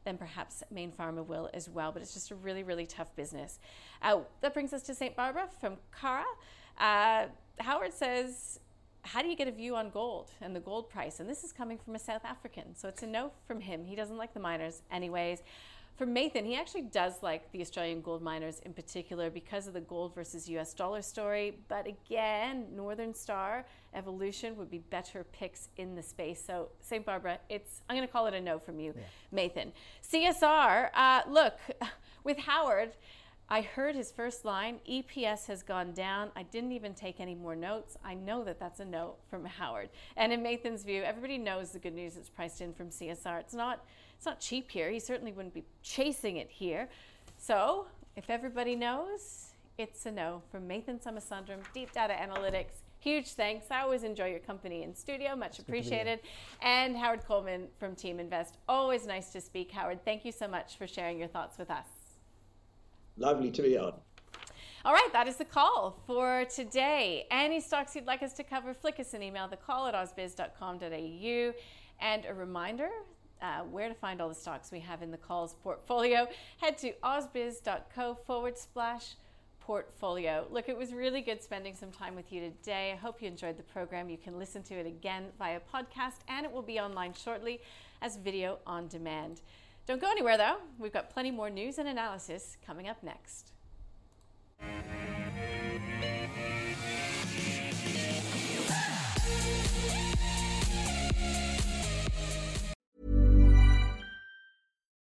[0.05, 1.91] then perhaps Mayne Pharma will as well.
[1.91, 3.59] But it's just a really, really tough business.
[4.01, 5.15] Uh, that brings us to St.
[5.15, 6.25] Barbara from Cara.
[6.77, 7.25] Uh,
[7.59, 8.59] Howard says,
[9.01, 11.19] how do you get a view on gold and the gold price?
[11.19, 12.75] And this is coming from a South African.
[12.75, 13.85] So it's a no from him.
[13.85, 15.41] He doesn't like the miners, anyways
[15.95, 19.81] for Mathan, he actually does like the Australian gold miners in particular because of the
[19.81, 21.59] gold versus US dollar story.
[21.67, 26.43] But again, Northern Star, Evolution would be better picks in the space.
[26.43, 27.05] So, St.
[27.05, 29.47] Barbara, it's I'm going to call it a no from you, yeah.
[29.47, 29.71] Mathan.
[30.11, 31.59] CSR, uh, look,
[32.23, 32.93] with Howard,
[33.49, 36.31] I heard his first line EPS has gone down.
[36.35, 37.97] I didn't even take any more notes.
[38.03, 39.89] I know that that's a no from Howard.
[40.17, 43.41] And in Mathan's view, everybody knows the good news that's priced in from CSR.
[43.41, 43.85] It's not
[44.23, 44.89] it's not cheap here.
[44.89, 46.87] He certainly wouldn't be chasing it here.
[47.37, 52.71] So, if everybody knows, it's a no from Mathan Somasundaram, Deep Data Analytics.
[52.99, 53.65] Huge thanks.
[53.69, 55.35] I always enjoy your company in studio.
[55.35, 56.21] Much appreciated.
[56.61, 58.53] And Howard Coleman from TeamInvest.
[58.69, 60.05] Always nice to speak, Howard.
[60.05, 61.87] Thank you so much for sharing your thoughts with us.
[63.17, 63.91] Lovely to be on.
[64.85, 67.27] All right, that is the call for today.
[67.29, 71.53] Any stocks you'd like us to cover, flick us an email, the call at ausbiz.com.au.
[71.99, 72.89] And a reminder
[73.43, 76.27] uh, where to find all the stocks we have in the calls portfolio,
[76.57, 79.15] head to ausbiz.co forward slash
[79.59, 80.47] portfolio.
[80.49, 82.93] Look, it was really good spending some time with you today.
[82.93, 84.09] I hope you enjoyed the program.
[84.09, 87.61] You can listen to it again via podcast, and it will be online shortly
[88.01, 89.41] as video on demand.
[89.85, 90.57] Don't go anywhere though.
[90.79, 93.51] We've got plenty more news and analysis coming up next.